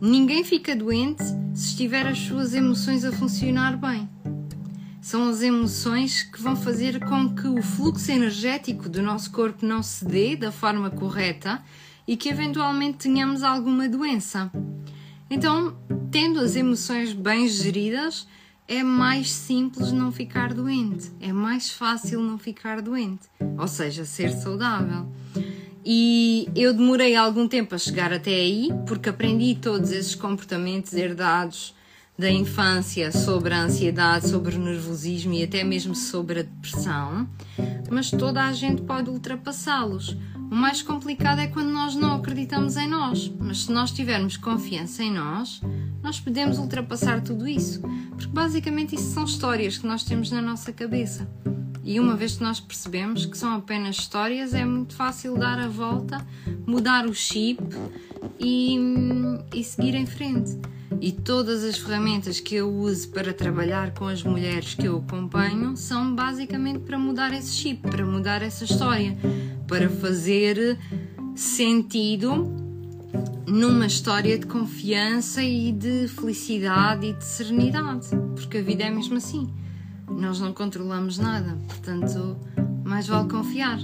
Ninguém 0.00 0.42
fica 0.44 0.74
doente 0.74 1.22
se 1.52 1.68
estiver 1.68 2.06
as 2.06 2.18
suas 2.20 2.54
emoções 2.54 3.04
a 3.04 3.12
funcionar 3.12 3.76
bem. 3.76 4.08
São 5.02 5.28
as 5.28 5.42
emoções 5.42 6.22
que 6.22 6.40
vão 6.40 6.56
fazer 6.56 7.00
com 7.00 7.34
que 7.34 7.46
o 7.46 7.60
fluxo 7.60 8.10
energético 8.10 8.88
do 8.88 9.02
nosso 9.02 9.30
corpo 9.30 9.66
não 9.66 9.82
se 9.82 10.06
dê 10.06 10.36
da 10.36 10.50
forma 10.50 10.88
correta 10.88 11.62
e 12.08 12.16
que 12.16 12.30
eventualmente 12.30 12.96
tenhamos 12.96 13.42
alguma 13.42 13.86
doença. 13.86 14.50
Então, 15.30 15.76
tendo 16.10 16.40
as 16.40 16.56
emoções 16.56 17.12
bem 17.12 17.48
geridas, 17.48 18.26
é 18.66 18.82
mais 18.82 19.30
simples 19.30 19.92
não 19.92 20.10
ficar 20.10 20.52
doente, 20.52 21.10
é 21.20 21.32
mais 21.32 21.70
fácil 21.70 22.20
não 22.20 22.36
ficar 22.36 22.82
doente, 22.82 23.28
ou 23.58 23.68
seja, 23.68 24.04
ser 24.04 24.32
saudável. 24.32 25.08
E 25.84 26.48
eu 26.54 26.74
demorei 26.74 27.16
algum 27.16 27.48
tempo 27.48 27.74
a 27.74 27.78
chegar 27.78 28.12
até 28.12 28.34
aí, 28.34 28.70
porque 28.86 29.08
aprendi 29.08 29.54
todos 29.54 29.90
esses 29.90 30.14
comportamentos 30.14 30.92
herdados 30.92 31.74
da 32.18 32.30
infância 32.30 33.10
sobre 33.10 33.54
a 33.54 33.62
ansiedade, 33.62 34.28
sobre 34.28 34.54
o 34.54 34.58
nervosismo 34.58 35.32
e 35.32 35.42
até 35.42 35.64
mesmo 35.64 35.94
sobre 35.94 36.40
a 36.40 36.42
depressão, 36.42 37.26
mas 37.90 38.10
toda 38.10 38.44
a 38.44 38.52
gente 38.52 38.82
pode 38.82 39.08
ultrapassá-los. 39.08 40.16
O 40.50 40.54
mais 40.54 40.82
complicado 40.82 41.38
é 41.38 41.46
quando 41.46 41.70
nós 41.70 41.94
não 41.94 42.16
acreditamos 42.16 42.76
em 42.76 42.88
nós, 42.88 43.32
mas 43.38 43.62
se 43.64 43.72
nós 43.72 43.92
tivermos 43.92 44.36
confiança 44.36 45.04
em 45.04 45.12
nós, 45.12 45.60
nós 46.02 46.18
podemos 46.18 46.58
ultrapassar 46.58 47.22
tudo 47.22 47.46
isso, 47.46 47.80
porque 48.10 48.26
basicamente 48.26 48.96
isso 48.96 49.14
são 49.14 49.24
histórias 49.24 49.78
que 49.78 49.86
nós 49.86 50.02
temos 50.02 50.32
na 50.32 50.42
nossa 50.42 50.72
cabeça. 50.72 51.28
E 51.84 52.00
uma 52.00 52.16
vez 52.16 52.36
que 52.36 52.42
nós 52.42 52.58
percebemos 52.58 53.26
que 53.26 53.38
são 53.38 53.54
apenas 53.54 53.96
histórias, 53.96 54.52
é 54.52 54.64
muito 54.64 54.94
fácil 54.94 55.36
dar 55.36 55.58
a 55.58 55.68
volta, 55.68 56.26
mudar 56.66 57.06
o 57.06 57.14
chip 57.14 57.62
e, 58.38 58.76
e 59.54 59.62
seguir 59.62 59.94
em 59.94 60.06
frente. 60.06 60.58
E 61.00 61.12
todas 61.12 61.64
as 61.64 61.78
ferramentas 61.78 62.40
que 62.40 62.56
eu 62.56 62.68
uso 62.68 63.08
para 63.10 63.32
trabalhar 63.32 63.94
com 63.94 64.06
as 64.06 64.22
mulheres 64.22 64.74
que 64.74 64.86
eu 64.86 64.98
acompanho 64.98 65.76
são 65.76 66.14
basicamente 66.14 66.80
para 66.80 66.98
mudar 66.98 67.32
esse 67.32 67.54
chip, 67.54 67.88
para 67.88 68.04
mudar 68.04 68.42
essa 68.42 68.64
história, 68.64 69.16
para 69.70 69.88
fazer 69.88 70.78
sentido 71.34 72.46
numa 73.46 73.86
história 73.86 74.38
de 74.38 74.44
confiança 74.44 75.42
e 75.42 75.72
de 75.72 76.08
felicidade 76.08 77.06
e 77.06 77.12
de 77.14 77.24
serenidade, 77.24 78.08
porque 78.34 78.58
a 78.58 78.62
vida 78.62 78.84
é 78.84 78.90
mesmo 78.90 79.16
assim 79.16 79.50
nós 80.20 80.38
não 80.38 80.52
controlamos 80.52 81.18
nada, 81.18 81.56
portanto, 81.66 82.36
mais 82.84 83.06
vale 83.06 83.28
confiar, 83.28 83.78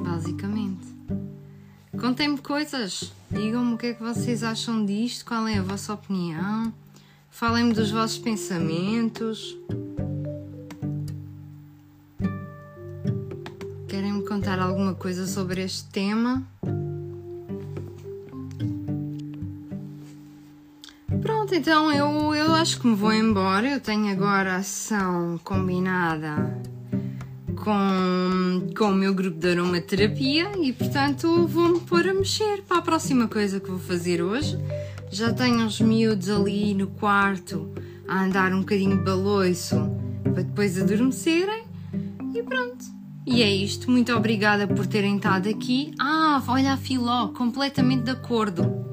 basicamente. 0.00 0.86
Contem-me 1.98 2.38
coisas, 2.38 3.12
digam-me 3.30 3.74
o 3.74 3.78
que 3.78 3.86
é 3.86 3.94
que 3.94 4.02
vocês 4.02 4.42
acham 4.42 4.84
disto, 4.84 5.24
qual 5.24 5.48
é 5.48 5.58
a 5.58 5.62
vossa 5.62 5.94
opinião, 5.94 6.72
falem-me 7.30 7.72
dos 7.72 7.90
vossos 7.90 8.18
pensamentos. 8.18 9.56
Alguma 14.64 14.94
coisa 14.94 15.26
sobre 15.26 15.62
este 15.62 15.88
tema? 15.90 16.42
Pronto, 21.22 21.54
então 21.54 21.92
eu, 21.92 22.34
eu 22.34 22.54
acho 22.54 22.80
que 22.80 22.86
me 22.86 22.94
vou 22.94 23.12
embora. 23.12 23.68
Eu 23.68 23.80
tenho 23.80 24.10
agora 24.10 24.56
ação 24.56 25.38
combinada 25.44 26.60
com, 27.56 28.68
com 28.76 28.84
o 28.84 28.94
meu 28.94 29.12
grupo 29.12 29.38
de 29.38 29.50
aromaterapia 29.50 30.52
e, 30.60 30.72
portanto, 30.72 31.46
vou-me 31.46 31.80
pôr 31.80 32.08
a 32.08 32.14
mexer 32.14 32.62
para 32.62 32.78
a 32.78 32.82
próxima 32.82 33.26
coisa 33.26 33.58
que 33.58 33.68
vou 33.68 33.78
fazer 33.78 34.22
hoje. 34.22 34.56
Já 35.10 35.32
tenho 35.32 35.66
os 35.66 35.80
miúdos 35.80 36.28
ali 36.28 36.74
no 36.74 36.86
quarto 36.86 37.68
a 38.06 38.24
andar 38.24 38.52
um 38.52 38.60
bocadinho 38.60 39.02
baloiço 39.02 39.76
para 40.22 40.42
depois 40.42 40.80
adormecerem 40.80 41.64
e 42.34 42.42
pronto. 42.42 42.75
E 43.26 43.42
é 43.42 43.52
isto. 43.52 43.90
Muito 43.90 44.14
obrigada 44.14 44.66
por 44.66 44.86
terem 44.86 45.16
estado 45.16 45.48
aqui. 45.48 45.92
Ah, 45.98 46.40
olha 46.46 46.74
a 46.74 46.76
Filó, 46.76 47.28
completamente 47.28 48.04
de 48.04 48.10
acordo. 48.12 48.86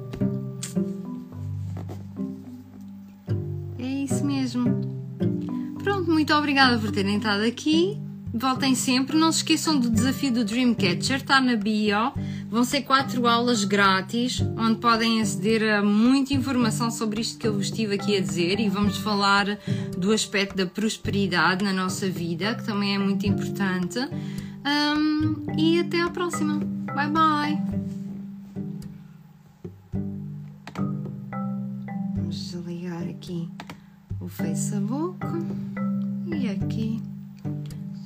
isso 4.04 4.26
mesmo. 4.26 4.66
Pronto, 5.82 6.12
muito 6.12 6.34
obrigada 6.34 6.78
por 6.78 6.92
terem 6.92 7.18
estado 7.18 7.44
aqui 7.44 7.98
voltem 8.34 8.74
sempre. 8.74 9.16
Não 9.16 9.32
se 9.32 9.40
esqueçam 9.40 9.78
do 9.78 9.90
desafio 9.90 10.34
do 10.34 10.44
Dreamcatcher, 10.44 11.18
está 11.18 11.40
na 11.40 11.56
bio. 11.56 12.12
Vão 12.54 12.64
ser 12.64 12.84
quatro 12.84 13.26
aulas 13.26 13.64
grátis, 13.64 14.40
onde 14.56 14.80
podem 14.80 15.20
aceder 15.20 15.74
a 15.74 15.82
muita 15.82 16.36
informação 16.36 16.92
sobre 16.92 17.20
isto 17.20 17.40
que 17.40 17.48
eu 17.48 17.54
vos 17.56 17.66
estive 17.66 17.96
aqui 17.96 18.16
a 18.16 18.22
dizer 18.22 18.60
e 18.60 18.70
vamos 18.70 18.98
falar 18.98 19.58
do 19.98 20.12
aspecto 20.12 20.56
da 20.56 20.68
prosperidade 20.68 21.66
na 21.66 21.74
nossa 21.74 22.08
vida, 22.08 22.54
que 22.54 22.64
também 22.64 22.94
é 22.94 23.00
muito 23.00 23.26
importante. 23.26 23.98
Um, 23.98 25.48
e 25.58 25.80
até 25.80 26.00
à 26.00 26.12
próxima. 26.12 26.60
Bye 26.94 27.10
bye! 27.10 27.60
Vamos 32.16 32.52
desligar 32.52 33.02
aqui 33.02 33.50
o 34.22 34.28
Facebook 34.28 35.26
e 36.28 36.50
aqui 36.50 37.02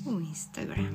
o 0.05 0.21
Instagram. 0.21 0.93